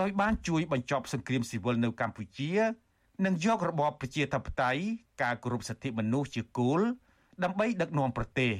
[0.00, 2.50] ដោយបានជួយបញ្ចប់សង្គ្រាមស៊ីវិលនៅកម្ពុជា
[3.26, 4.82] និងយករបបប្រជាធិបតេយ្យ
[5.22, 6.80] ការគោរពសិទ្ធិមនុស្សជាគោល
[7.44, 8.52] ដើម្បីដឹកនាំប្រទេស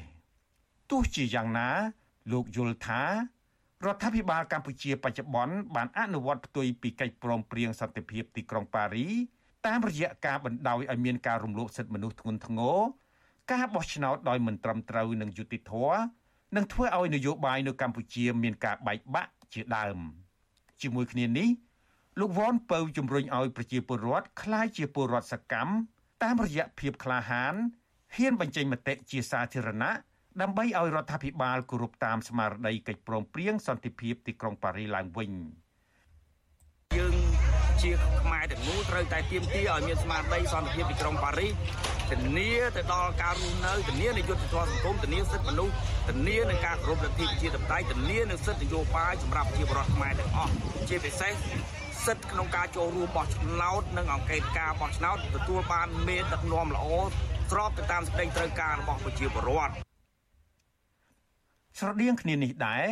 [0.90, 1.68] ទោះជាយ៉ាងណា
[2.32, 3.02] លោកយល់ថា
[3.84, 9.06] រដ្ឋាភិបាលកម្ពុជាបច្ចុប្បន្នបានអនុវត្តផ្ទុយពីកិច្ចព្រមព្រៀងសន្តិភាពទីក្រុងប៉ារី
[9.66, 12.78] តាមរយៈការបណ្ដោយឲ្យមានការរំលោភសិទ្ធិមនុស្សធ្ងន់ធ្ងរ
[13.52, 15.98] ការបោះឆ្នោតដោយមិនត្រឹមត្រូវនិងយុត្តិធម៌
[16.56, 19.98] និងធ្វើឲ្យនយោបាយនៅកម្ពុជាមានការបែកបាក់ជាដើម
[20.80, 21.48] ជាមួយគ្នានេះ
[22.20, 25.72] លោកវ៉នពៅជំរុញឲ្យប្រជាពលរដ្ឋក្លាយជាពលរដ្ឋសកម្ម
[26.22, 27.54] តាមរយៈភាពក្លាហាន
[28.16, 29.92] ហ៊ានបញ្ចេញមតិជាសាធារណៈ
[30.40, 35.32] ដើម្បីឲ្យរដ្ឋាភិបាលគោរពតាមស្មារតីកិច្ចព្រមព្រៀងសន្តិភាពទីក្រុងប៉ារីឡើងវិញ
[36.96, 37.14] យើង
[37.82, 41.52] ជាខ្មែរទាំងមូលត្រូវតែទាមទារឲ្យមានស្មារតីសន្តិភាពទីក្រុងប៉ារីស
[42.10, 45.74] ធានាទៅដល់ការរស់នៅធានានៃយុត្តិធម៌សង្គមធានាសិទ្ធិមនុស្ស
[46.08, 50.52] ធានានឹងការគោរពលទ្ធិប្រជាធិបតេយ្យធានានឹងសិទ្ធិនយោបាយសម្រាប់ប្រជាពលរដ្ឋខ្មែរទាំងអស់
[50.88, 51.34] ជាពិសេស
[52.06, 56.86] សិទ្ធិក្នុងការចូលរួមបោះឆ្នោតនិងអង្កេតការបោះឆ្នោតទទួលបានមេដឹកនាំល្អ
[57.50, 59.74] ស្របទៅតាមសេចក្តីត្រូវការរបស់ប្រជាពលរដ្ឋ
[61.78, 62.86] ស្រដៀងគ្នានេះដែរ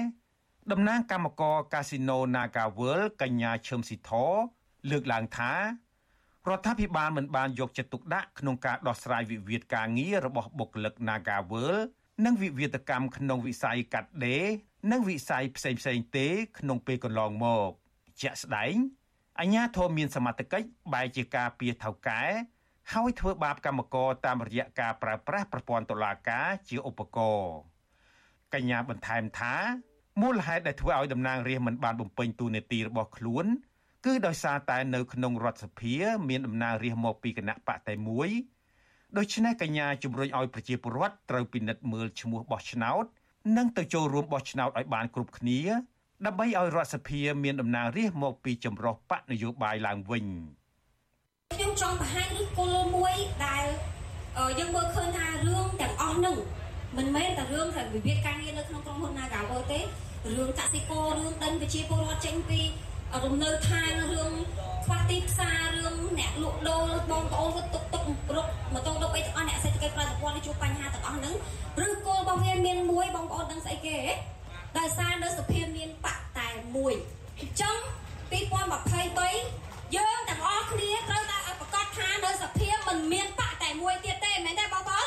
[0.73, 4.11] តំណាងគណៈកម្មការកាស៊ីណូ Naga World កញ្ញាឈឹមស៊ីធ
[4.91, 5.53] លើកឡើងថា
[6.49, 11.87] រដ្ឋាភិបាលមិនបានយកចិត្តទុកដាក់ក្នុងការដោះស្រាយវិវាទការងាររបស់បុគ្គលិក Naga World
[12.25, 14.45] និងវិវាទកម្មក្នុងវិស័យកាត់ដេរ
[14.93, 16.29] និងវិស័យផ្សេងៗទេ
[16.59, 17.71] ក្នុងពេលកន្លងមក
[18.23, 18.75] ជាក់ស្ដែង
[19.41, 22.23] អញ្ញាធមមានសមត្ថកិច្ចបែរជាការពៀថៅកែ
[22.93, 27.57] ហើយធ្វើបាបកម្មករតាមរយៈការប្រើប្រាស់ប្រព័ន្ធតុលាការជាឧបករណ៍
[28.55, 29.55] កញ្ញាបន្ថែមថា
[30.23, 33.47] មូលហេតុដែលធ្វើឲ្យតំណាងរាស្ត្រមិនបានបំពេញតួនាទីរបស់ខ្លួន
[34.07, 35.95] គឺដោយសារតែនៅក្នុងរដ្ឋសភា
[36.29, 38.29] មានតំណាងរាស្ត្រមកពីគណៈបកតែមួយ
[39.17, 43.05] ដូច្នេះកញ្ញាជំរុញឲ្យប្រជាពលរដ្ឋត្រូវពិនិត្យមើលឈ្មោះបោះឆ្នោត
[43.57, 45.61] និងទៅចូលរួមបោះឆ្នោតឲ្យបានគ្រប់គ្នា
[46.25, 50.25] ដើម្បីឲ្យរដ្ឋសភាមានតំណាងរាស្ត្រមកពីចម្រុះបកនយោបាយឡើងវិញ
[51.55, 53.15] ខ្ញុំចង់បង្ហាញឫសគល់មួយ
[53.47, 53.65] ដែល
[54.59, 56.37] យើងមើលឃើញថារឿងទាំងអស់នឹង
[56.97, 59.81] មិនមែនតែរឿងតែវិវាទការងារនៅក្នុងក្រុមហ៊ុន Nagawo ទេ
[60.37, 62.61] រឿងកសិកររឿងដេញប្រជាពលរដ្ឋចេញពី
[63.25, 64.33] រំនៅឋានរឿង
[64.85, 68.03] ខ្វះទីផ្សាររឿងអ្នកលក់ដូរបងប្អូនគាត់ទុកទុក
[68.37, 71.35] រុកម៉ូតូរុកអីទាំងអស់អ្នកសេដ្ឋកិច្ចប្រតិពលជួបបញ្ហាទាំងអស់ហ្នឹង
[71.87, 73.97] ឬគោលរបស់វាមានមួយបងប្អូនដឹងស្អីគេ
[74.79, 76.95] ដោយសារនៅសភាមានបកតែមួយ
[77.41, 77.77] អញ្ចឹង
[78.31, 85.07] 2023យើងទាំងអស់គ្នាត្រូវតែឲ្យប្រកាសថានៅសភាមិនមានបកតែមួយទៀតទេមែនទេបងប្អូន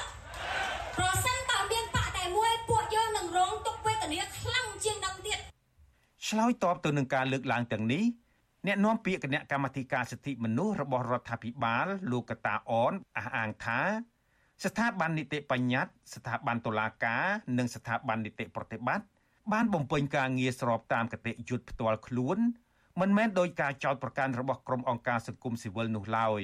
[0.98, 5.40] ប្រសិនតើមានបកតែមួយពួកយើងនឹងរងទុក្ខវេទនាខ្លាំងជាងនឹងទៀត
[6.28, 8.04] ឆ្លើយតបទៅនឹងការលើកឡើងទាំងនេះ
[8.68, 13.82] អ្នកនាំពាក្យគណៈកម្មាធិការសិទ្ធិមនុស្សរបស់រដ្ឋាភិបាលលោកកតាអនអះអាងថា
[14.66, 17.24] ស្ថាប័ននីតិបញ្ញត្តិស្ថាប័នតុលាការ
[17.58, 19.06] និងស្ថាប័ននីតិប្រតិបត្តិ
[19.54, 22.38] បានបំពេញការងារស្របតាមគតិយុត្តផ្ទាល់ខ្លួន
[23.00, 26.42] មិនមែនដោយការចោទប្រកាន់របស់ក្រុមអង្គការសង្គមស៊ីវិលនោះឡើយ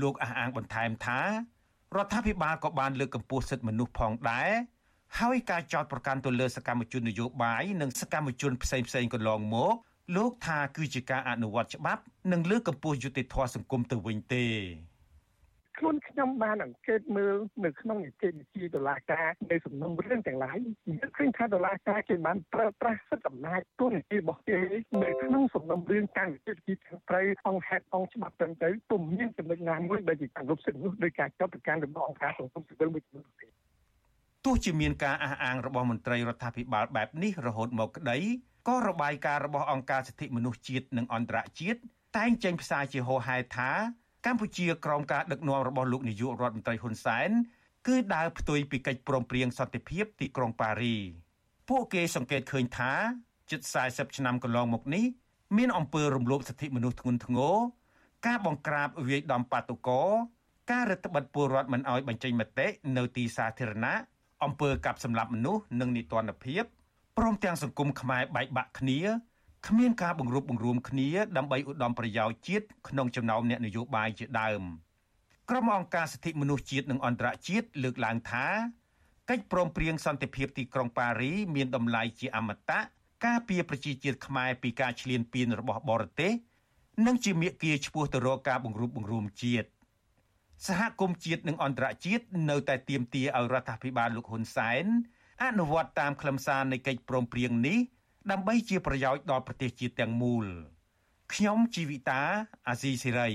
[0.00, 1.20] លោកអះអាងបន្ថែមថា
[1.96, 4.50] រដ្ឋាភិបាលក៏បានលើកកម្ពស់សិទ្ធិមនុស្សផងដែរ
[5.20, 9.74] ហើយការចោទប្រកាន់ទៅលើសកម្មជននយោបាយនិងសកម្មជនផ្សេងៗកន្លងមក
[10.16, 12.02] លោកថាគឺជាការអនុវត្តច្បាប់
[12.32, 14.46] និងលើកកម្ពស់យុត្តិធម៌សង្គមទៅវិញទេ
[15.78, 20.70] ខ្លួនខ្ញុំបានអង្កេតមើលនៅក្នុងនីតិវិធីតុលាការនៅសំណុំរឿងទាំងឡាយយើ
[21.08, 24.58] ងឃើញថាតុលាការគេបានប្រើប្រាស់សិទ្ធិអំណាចទូនីតិរបស់គេ
[25.02, 33.46] នៅក្នុងសំណុំរឿងការនីតិវិធីខាងត្រូវអង្គហេតុអង្គច្បាប់ទាំងទៅពុំមានចំណុចណាមួយដែលជាការរំសិទ្ធិនោះដោយការចាប់ប្រកាន់របស់អង្គការសង្គមស៊ីវិលមួយចំនួនទេ
[34.44, 38.18] ទោះជាមានការអះអាងរបស់មន្ត្រីរដ្ឋាភិបាលបែបនេះរហូតមកក្តី
[38.68, 41.80] ក៏របាយការណ៍របស់អង្គការសិទ្ធិមនុស្សជាតិនិងអន្តរជាតិ
[42.16, 43.70] តែងចេញផ្សាយជាហោហែថា
[44.26, 47.30] កម្ពុជាក្រោមការដឹកនាំរបស់លោកនាយករដ្ឋមន្ត្រីហ៊ុនសែន
[47.86, 50.96] គឺដើរផ្ទុយពីកិច្ចព្រមព្រៀងសន្តិភាពទីក្រុងប៉ារី
[51.68, 52.92] ពួកគេសង្កេតឃើញថា
[53.50, 55.04] ជិត40ឆ្នាំកន្លងមកនេះ
[55.56, 57.56] មានអំពើរំលោភសិទ្ធិមនុស្សធ្ងន់ធ្ងរ
[58.26, 60.10] ការបង្ក្រាបវាយដំបាតុករ
[60.70, 62.66] ការរដ្ឋបិទពលរដ្ឋមិនអោយបញ្ចេញមតិ
[62.96, 63.96] នៅទីសាធារណៈ
[64.44, 66.64] អំពើកាប់សម្លាប់មនុស្សនិងនីតិរដ្ឋភាព
[67.18, 69.00] ព្រមទាំងសង្គមខ្មែរបែកបាក់គ្នា
[69.68, 74.62] គ្មានការបង្រួបបង្រួមគ្នាដើម្បីឧត្តមប្រយោជន៍ជាតិក្នុងចំណោមអ្នកនយោបាយជាដើម
[75.50, 78.46] ក្រុមអង្គការសិទ្ធិមនុស្សជាតិនិងអន្តរជាតិលើកឡើងថា
[79.30, 82.80] កិច្ចព្រមព្រៀងសន្តិភាពទីក្រុងប៉ារីមានតម្លៃជាអមតៈ
[83.26, 86.32] ការពារប្រជាជាតិខ្មែរពីការឈ្លានពានរបស់បរទេស
[87.06, 89.68] និងជាមាគ៌ាឆ្ពោះទៅរកការបង្រួបបង្រួមជាតិ
[90.66, 94.84] សហគមន៍ជាតិនិងអន្តរជាតិនៅតែទាមទារឲ្យរដ្ឋាភិបាលលោកហ៊ុនសែន
[95.44, 97.78] អនុវត្តតាមខ្លឹមសារនៃកិច្ចព្រមព្រៀងនេះ
[98.32, 100.46] ដើម្បីជាប្រយោជន៍ដល់ប្រទេសជាតិទាំងមូល
[101.32, 102.20] ខ្ញុំជីវិតា
[102.68, 103.30] អាស៊ីសេរី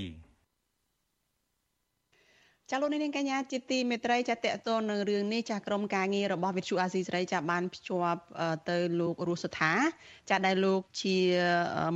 [2.70, 8.22] ចាលោកនាងកញ្ញាជាទីមេត្រីចាតកតននឹងរឿងនេះចាក្រុមការងាររបស់វិទ្យុអាស៊ីសេរីចាបានភ្ជាប់
[8.70, 9.72] ទៅលោករស់សថា
[10.30, 11.16] ចាដែលលោកជា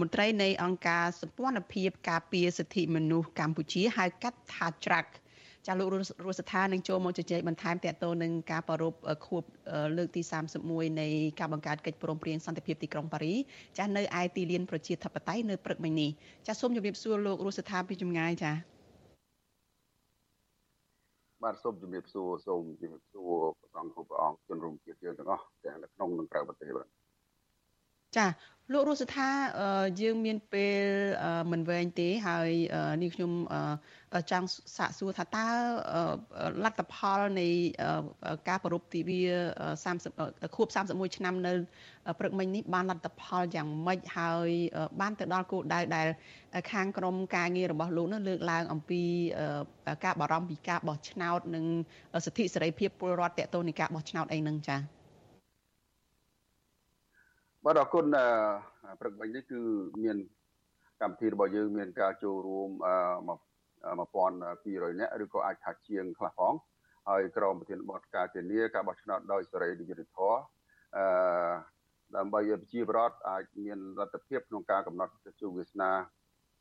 [0.00, 5.10] មន្ត្រីនៃអង្គការសម្ព័ន្ធភាពការពារសិទ្ធិមនុស្សកម្ពុជាហៅកាត់ថាច្រាក់
[5.66, 8.94] ចាលោករស់ស្ថានឹងចូលមកជជែកបន្ថែមតទៅនឹងការប្រព
[9.26, 9.42] ខួប
[9.96, 10.22] លើកទី
[10.62, 11.08] 31នៃ
[11.40, 13.34] ការបង្កើតកិច្ចព្រមព្រៀងសន្តិភាពទីក្រុងប៉ារី
[13.78, 16.10] ចានៅឯទីលានប្រជាធិបតេយ្យនៅព្រឹកមិញនេះ
[16.46, 18.52] ចាសូមជម្រាបសួរលោករស់ស្ថាពីចម្ងាយចា
[21.42, 26.95] បាទសូមជម្រាបសួរសូមជម្រាបសួរព្រះសង្ឃគ្រប់ព្រះអង្គជនរួមជាតិយើងទាំងអស់ទាំងនៅក្នុងនិងក្រៅប្រទេសបាទ
[28.16, 28.26] ចា
[28.72, 29.28] លោករស់ស្ថា
[30.00, 30.82] យើងមានពេល
[31.52, 32.50] មិនវែងទេហើយ
[33.02, 33.32] នេះខ្ញុំ
[34.30, 34.46] ចង់
[34.76, 35.48] សាកសួរថាតើ
[36.64, 37.48] លទ្ធផលនៃ
[38.48, 39.20] ការប្រពៃទិវា
[39.94, 41.52] 30ខួប31ឆ្នាំនៅ
[42.18, 44.48] ព្រឹកមិញនេះបានលទ្ធផលយ៉ាងម៉េចហើយ
[45.00, 46.08] បានទៅដល់គោលដៅដែល
[46.72, 49.02] ខាងក្រមការងាររបស់លោកនោះលើកឡើងអំពី
[50.04, 51.64] ការបារម្ភពីការបោះឆ្នោត និង
[52.24, 54.95] សិទ្ធិសេរីភាពពលរដ្ឋតេតូននៃការបោះឆ្នោតអីហ្នឹងចា៎
[57.68, 58.06] បាទអរគុណ
[59.00, 59.60] ព្រឹកមិញនេះគឺ
[60.00, 60.16] មាន
[61.02, 62.70] កម្មវិធីរបស់យើងមានការចូលរួម
[63.90, 66.54] 1200នាក់ឬក៏អាចថាជាងខ្លះផង
[67.08, 70.38] ហើយក្រមប្រធានបទការធានាការបោះឆ្នោតដោយសេរីនិយមធម៌
[70.96, 71.06] អឺ
[72.16, 75.90] ដើម្បីឲ្យប្រជាពលរដ្ឋអាចមានលទ្ធភាពក្នុងការកំណត់ជោគវាសនា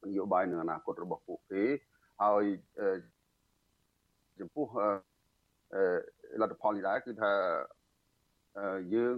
[0.07, 1.63] នយោបាយនៅអនាគតរបស់ពួកគេ
[2.23, 2.45] ហើយ
[4.39, 4.65] ចំពោះ
[6.41, 7.33] លទ្ធផលនេះដែរគឺថា
[8.95, 9.17] យើង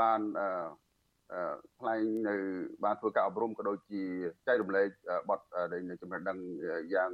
[0.00, 0.20] បាន
[1.78, 2.36] ថ្លែងនៅ
[2.84, 4.02] បានធ្វើការអប់រំក៏ដូចជា
[4.46, 4.88] ចែករំលែក
[5.28, 5.40] បទ
[5.90, 6.38] នៃចំណេះដឹង
[6.94, 7.10] យ៉ាង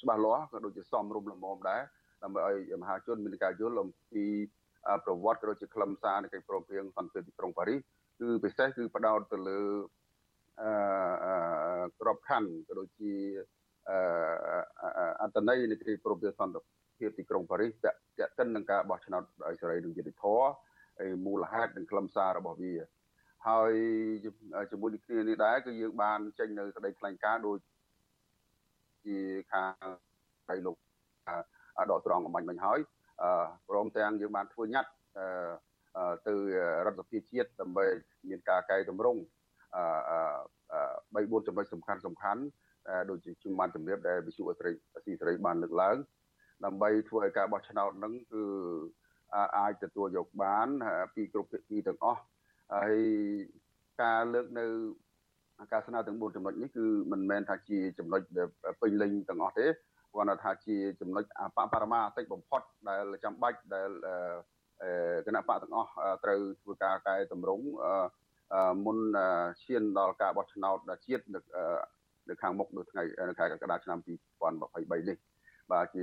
[0.00, 1.82] ច្បាស់លាស់ក៏ដូចជាសមរម្យល្មមដែរ
[2.22, 4.24] ដើម្បីឲ្យមហាជនមានការយល់អំពី
[5.04, 7.78] ប្រវត្តិក៏ដូចជាខ្លឹមសារនៃកិច្ចព្រមព្រៀងសន្តិភាពទីក្រុងប៉ារីស
[8.20, 9.60] គឺពិសេសគឺផ្ដោតទៅលើ
[10.62, 13.12] អឺក្របខ័ណ្ឌក៏ដូចជា
[15.22, 16.60] អត្តន័យនៃកិច្ចព្រមព្រៀងសន្តិ
[16.98, 17.90] ភាពទីក្រុងប៉ារីសតេ
[18.38, 20.46] តិននឹងការបោះឆ្នោតដោយសេរីនិងយុត្តិធម៌
[21.26, 22.74] មូលហេតុនិងខ្លឹមសាររបស់វា
[23.48, 23.72] ហើយ
[24.70, 27.58] ជាមួយនឹងគ្នានេះដែរគឺយើងបានចេញនៅសេចក្តីថ្លែងការណ៍ដូច
[29.06, 29.18] ជា
[29.52, 29.70] ខាង
[30.50, 30.76] ដៃលោក
[31.90, 32.78] ដកត្រង់អំបញ្ញមិញហើយ
[33.68, 34.90] ព្រមទាំងយើងបានធ្វើញត្តិ
[36.26, 36.34] ទៅ
[36.86, 37.84] រដ្ឋសភាជាតិដើម្បី
[38.28, 39.20] មានការកែតម្រង់
[39.76, 42.42] អឺ3 4ចំណុចសំខាន់សំខាន់
[43.10, 44.70] ដូចជាជំបានជំរាបដែលវិសុអស្រី
[45.04, 45.96] ស៊ីសេរីបានលើកឡើង
[46.64, 48.42] ដើម្បីធ្វើឲ្យការបោះឆ្នោតហ្នឹងគឺ
[49.56, 50.68] អាចទទួលយកបាន
[51.14, 52.20] ពីគ្រប់ភាគីទាំងអស់
[52.74, 53.00] ហើយ
[54.02, 54.64] ការលើកនៅ
[55.72, 58.48] ការស្នើទាំង4ចំណុចនេះគឺមិនមែនថាជាចំណុចដែល
[58.82, 61.24] ពេញលេញទាំងអស់ទេគាត់ថាជាចំណុច
[61.56, 63.90] បបរមាតិចបំផុតដែលចាំបាច់ដែល
[65.26, 65.90] គណៈបកទាំងអស់
[66.24, 67.64] ត្រូវធ្វើការកែតម្រង់
[68.84, 68.98] មុន
[69.62, 71.24] ឈានដល់ការបោះឆ្នោតជាតិ
[72.28, 75.16] នៅខាងមុខនៅថ្ងៃនៅខែកក្កដាឆ្នាំ2023នេះ
[75.72, 76.02] បាទជា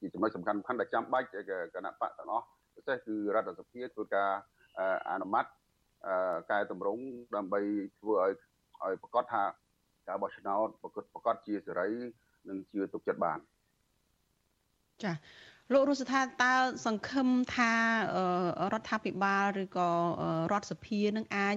[0.00, 1.26] ជាចំណុចសំខាន់សំខាន់ដែលចាំបាច់
[1.74, 2.46] គណៈបកទាំងអស់
[2.78, 4.30] ពិសេសគឺរដ្ឋសភាធ្វើការ
[5.10, 5.44] អនុម័ត
[6.50, 7.02] កែតម្រង់
[7.36, 7.60] ដើម្បី
[8.00, 8.32] ធ្វើឲ្យ
[8.84, 9.44] ឲ្យប្រកាសថា
[10.08, 11.90] ការបោះឆ្នោតប្រកាសប្រកាសជាសេរី
[12.48, 13.38] និងជឿទុកចិត្តបាន
[15.04, 15.12] ចា
[15.72, 16.54] លោករស់ថាតើ
[16.86, 17.72] សង្ឃឹមថា
[18.72, 19.90] រដ្ឋាភិបាលឬក៏
[20.52, 21.56] រដ្ឋសភានឹងអាច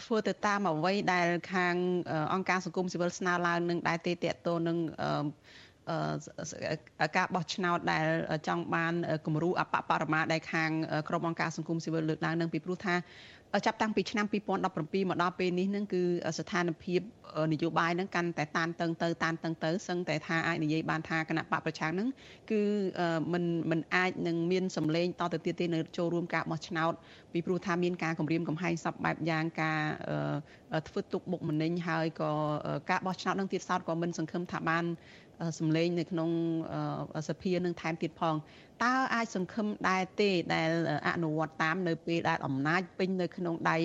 [0.00, 1.74] ធ្វើទៅតាមអ្វីដែលខាង
[2.34, 4.78] អង្គការសង្គមស៊ីវិលស្នើឡើងនឹងដែរទេតេតតនឹង
[7.17, 8.05] ការបោះឆ្នោតដែល
[8.47, 8.93] ចង់បាន
[9.25, 10.69] គំរូអបបរមាដែលខាង
[11.09, 12.95] ក្រុមអង្គការសង្គមស៊ីវិលលើកឡើងនឹងពីព្រោះថា
[13.65, 16.01] ចាប់តាំងពីឆ្នាំ2017មកដល់ពេលនេះនឹងគឺ
[16.39, 17.01] ស្ថានភាព
[17.53, 22.07] នយោបាយនឹងកាន់តែតានតឹងទៅតានតឹងទៅសឹងតែថាអាចនិយាយបានថាគណៈបកប្រឆាំងនឹង
[22.51, 22.61] គឺ
[23.33, 26.93] มันมันអាចនឹងមានសម្លេងតទៅទៀតទេនៅចូលរួមការបោះឆ្នោត
[27.33, 29.81] ពីព្រោះថាមានការគម្រាមកំហែងសពបែបយ៉ាងការ
[30.87, 32.31] ធ្វើទុកបុកម្នេញហើយក៏
[32.89, 34.85] ការបោះឆ្នោតនឹងទៀតសោតក៏មិនសង្ឃឹមថាបាន
[35.58, 36.30] សម្លេងនៅក្នុង
[37.28, 38.34] សភានឹងថែមទៀតផង
[38.84, 40.70] តើអាចសង្ឃឹមដែរទេដែល
[41.08, 43.76] អនុវត្តតាមនៅពេលដែលអំណាចពេញនៅក្នុងដៃ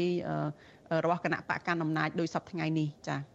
[1.03, 3.33] របស់គណៈបកកណ្ដាលអំណាចដោយសពថ្ងៃនេះចា៎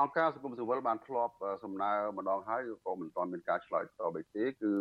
[0.00, 1.34] អង្គការសង្គមស៊ីវិលបានធ្លាប់
[1.64, 4.72] សំណើម្ដងហើយក៏មិនទាន់មានការឆ្លើយតបទេ គឺ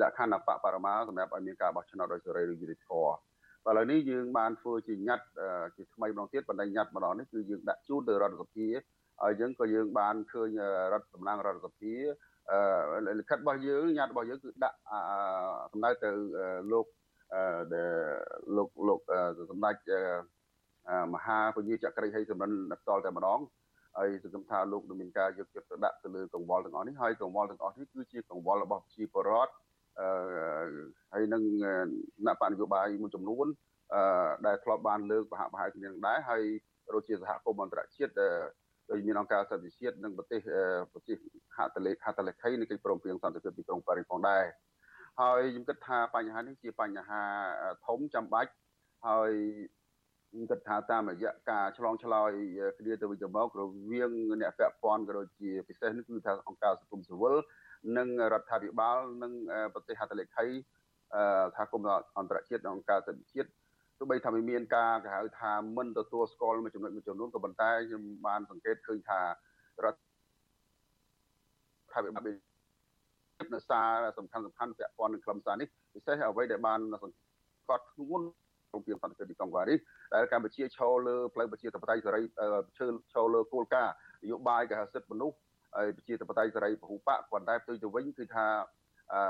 [0.00, 3.12] លក្ខខណ្ឌអបបរមាសម្រាប់ឲ្យមានការបោះឆ្នោតដោយសេរីឬយុត្តិធម៌
[3.68, 5.26] ឥឡូវនេះយើងបានធ្វើជាញត្តិ
[5.76, 8.66] ជាថ្មីម្ដងទៀតបណ្ដៃញត្តិម្ដងនេះគឺយើងដាក់ជូនទៅរដ្ឋសភា
[9.20, 10.58] ហើយយើងក៏យើងបានឃើញ
[10.92, 11.94] រដ្ឋតំណាងរដ្ឋសភា
[12.50, 14.76] អឺលិខិតរបស់យើងញត្តិរបស់យើងគឺដាក់
[15.72, 16.10] សំដៅទៅ
[16.72, 16.86] លោក
[17.74, 17.92] ដែល
[18.56, 19.00] លោកលោក
[19.50, 19.76] សម្ដេច
[21.14, 22.50] មហាពញាចក្រីហើយសម្រិន
[22.80, 23.40] ផ្ទាល់តែម្ដង
[23.96, 29.52] ហើយសង្ឃឹមថាលោកនឹងមានការយកចិត្តទុកដាក់ទៅលើកង្វល់ទាំងអស់នេះហើយកង្វល់ទាំងអស់នេះគឺជាកង្វល់របស់ប្រជាពលរដ្ឋ
[30.00, 30.08] អឺ
[31.12, 31.66] ហើយនឹងគ
[32.26, 33.46] ណៈបកនយោបាយមួយចំនួន
[33.94, 34.02] អឺ
[34.46, 36.42] ដែលធ្លាប់បានលើកបហបហៅគ្នាដែរហើយ
[36.94, 38.12] រជាសហគមន៍អន្តរជាតិ
[38.90, 40.40] ដោយមានអង្គការសន្តិជាតិនិងប្រទេស
[40.92, 41.16] ប្រទេស
[41.56, 44.44] ហត្ថលេខហត្ថលេខីនៃកិច្ចព្រមព្រៀងសន្តិភាពទីក្រុងប៉ារីសផងដែរ
[45.20, 47.22] ហើយខ្ញុំគិតថាបញ្ហានេះជាបញ្ហា
[47.86, 48.50] ធំចាំបាច់
[49.06, 49.32] ហើយ
[50.30, 52.30] ខ្ញុំគិតថាតាមរយៈការឆ្លងឆ្លើយ
[52.78, 54.10] គ្នាទៅវិញទៅមករវាង
[54.40, 57.36] អ្នកពាក់ព័ន្ធក៏ដូចជាពិសេសនេះគឺថាអង្គការសង្គមស៊ីវិល
[57.96, 59.32] និងរដ្ឋាភិបាលនិង
[59.74, 60.46] ប្រទេសហត្ថលេខី
[61.54, 63.48] សហគមន៍អន្តរជាតិនិងអង្គការសិទ្ធិជាតិ
[64.02, 69.20] ទោះបីថាមានការគេហៅថាមិនទទួលស្គាល់មួយចំណុចមួយចំនួនក៏ប៉ុន្តែខ្ញុំបានសង្កេតឃើញថា
[69.84, 72.22] រដ្ឋាភិបាល
[73.54, 78.26] នៅសារសំខាន់សំខាន់ពាក់ព័ន្ធនឹងខ្លឹមសារនេះពិសេសអ្វីដែលបានសង្កត់ធ្ងន់
[78.68, 79.78] ក្នុងពីសន្តិភាពទីក្រុងប៉ារីស
[80.14, 82.22] ដែលកម្ពុជាឈរលើផ្លូវប្រជាធិបតេយ្យសេរី
[82.78, 85.36] ឈើឈរលើគោលការណ៍នយោបាយគេហៅសិទ្ធិមនុស្ស
[85.76, 88.46] ហើយប្រជាធិបតេយ្យសេរីពហុបកប៉ុន្តែផ្ទុយទៅវិញគឺថា
[89.14, 89.22] អឺ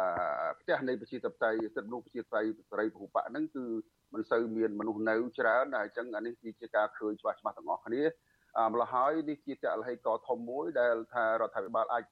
[0.60, 3.64] ផ្ទះនៃប្រជាធិបតេយ្យសិទ្ធិមនុស្សប្រជាធិបតេយ្យសេរីពហុបកហ្នឹងគឺ
[4.12, 8.02] មិនសូវមានមនុស្សនៅច្រើនហើយអញ្ចឹងអានេះគឺជាការឃើញច្បាស់ច្បាស់ទាំងអស់គ្នា
[8.72, 12.04] ម្ល៉េះហើយនេះជាតលហេកធំមួយដែលថារដ្ឋាភិបាលអាច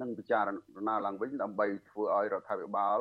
[0.00, 0.48] នឹងពិចារ
[0.88, 2.98] ណាឡើងវិញដើម្បីធ្វើឲ្យរដ្ឋាភិបាល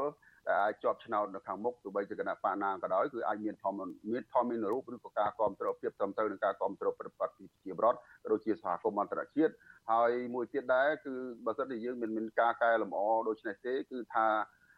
[0.48, 3.80] ដែលអាចជាប់ឆ្នោតនៅខាងមុខទោះបីជាគណៈបាណាក៏ដោយគឺអាចមានធម្ម
[4.12, 9.54] មានធម្មមានរូបឬក៏ការគ្រប់គ្រងភាពត្រឹមត្រូវនឹងការគ្រប់គ្រងប្រតិបត្តិពីជាបរដ្ឋក៏ដូចជាសហគមន៍អន្តរជាតិ
[9.92, 11.14] ហើយមួយទៀតដែរគឺ
[11.46, 14.28] បើសិនជាយើងមានមានការកែលម្អដូចនេះទេគឺថា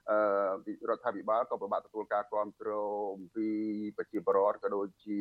[0.10, 3.50] អឺរដ្ឋាភិបាលក៏ពិបាកទទួលការគ្រប់គ្រងអំពី
[3.98, 5.20] ប្រជាពលរដ្ឋក៏ដូចជា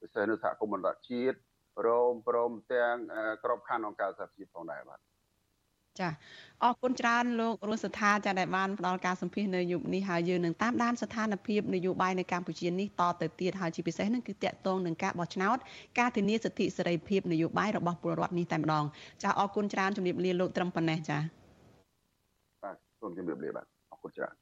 [0.00, 1.36] ពិសេសនៅសហគមន៍អន្តរជាតិ
[1.78, 2.96] ព្រមព្រមទាំង
[3.44, 5.00] ក្របខ័ណ្ឌអង្គការសហជីពផងដែរបាទ
[6.00, 6.08] ចា
[6.62, 15.56] អរគុណច្រើនលោករស់សថាចាដែលបានផ្ដល់ការសម្ភាសនៅយុគនេះហើយយើងនឹងតាមដានស្ថានភាពនយោបាយនៅកម្ពុជានេះតទៅទៀតហើយជាពិសេសនឹងគឺតកតងនឹងការបោះឆ្នោត
[15.98, 18.84] ការធានាសិទ្ធិសេរីភាពនយោបាយរបស់ពលរដ្ឋនេះតែម្ដង
[19.22, 21.18] ចាអរគុណច្រើនជំរាបលាលោកត្រឹមប៉ុណ្ណេះចា
[22.62, 24.41] បាទសូមជំរាបលាបាទអរគុណច្រើន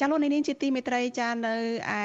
[0.00, 1.54] ចាលោកនាងជាទីមេត្រីចានៅ
[1.98, 2.02] ឯ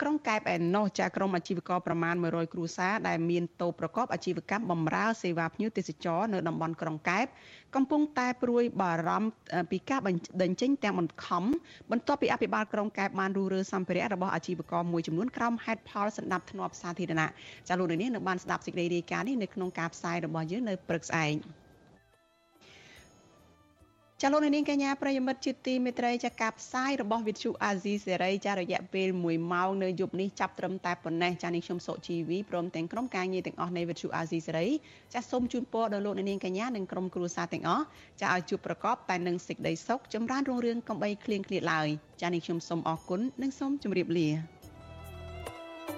[0.00, 7.26] ក្រុងកែបឯណោះចាក្រុមអាជីវករប្រមាណ100គ្រួសារដែលមានតូបប្រកបអាជីវកម្មបម្រើសេវាភ្ញៀវទេសចរនៅតំបន់ក្រុងកែប
[7.74, 9.28] កំពុងតែព្រួយបារម្ភ
[9.70, 10.08] ពីការប
[10.50, 11.44] ញ្ចេញទាំងបង្ខំ
[11.90, 17.28] បន្ទាប់ពីអភិបាលក្រុងកែបបានរុះរើសម្ភារៈរបស់អាជីវករមួយចំនួនក្រោមហេតុផលសម្ដាប់ធ្នាប់សាធារណៈ
[17.68, 21.34] ចាលោកនាងនៅបានស្ដាប់សេចក្តីរាយការណ៍នេះនៅក្នុងការផ្សាយរបស់យើងនៅព្រឹកស្អែក
[24.22, 34.66] ចាលោកនាងកញ្ញាប្រិយមិត្តជាទីមេត្រីចាការផ្សាយរបស់វិទ្យុអាស៊ីសេរីចារយៈពេល1ម៉ោងនៅយប់នេះចាប់ត្រឹមតែប៉ុណ្ណេះចានាងខ្ញុំសុជីវីព្រមទាំងក្រុមការងារទាំងអស់នៃវិទ្យុអាស៊ីសេរី
[35.14, 37.84] ចាសូមជូនពរដល់លោកនាងកញ្ញានិងក្រុមគ្រួសារទាំងអស់
[38.20, 41.88] ចាឲ្យជួបប្រកបតែនឹងសេចក្តីសុខចម្រើនរុងរឿងកំបីគ្លៀងគ្លាតឡើយ
[42.22, 44.59] ចានាងខ្ញុំសូមអរគុណនិងសូមជម្រាបលា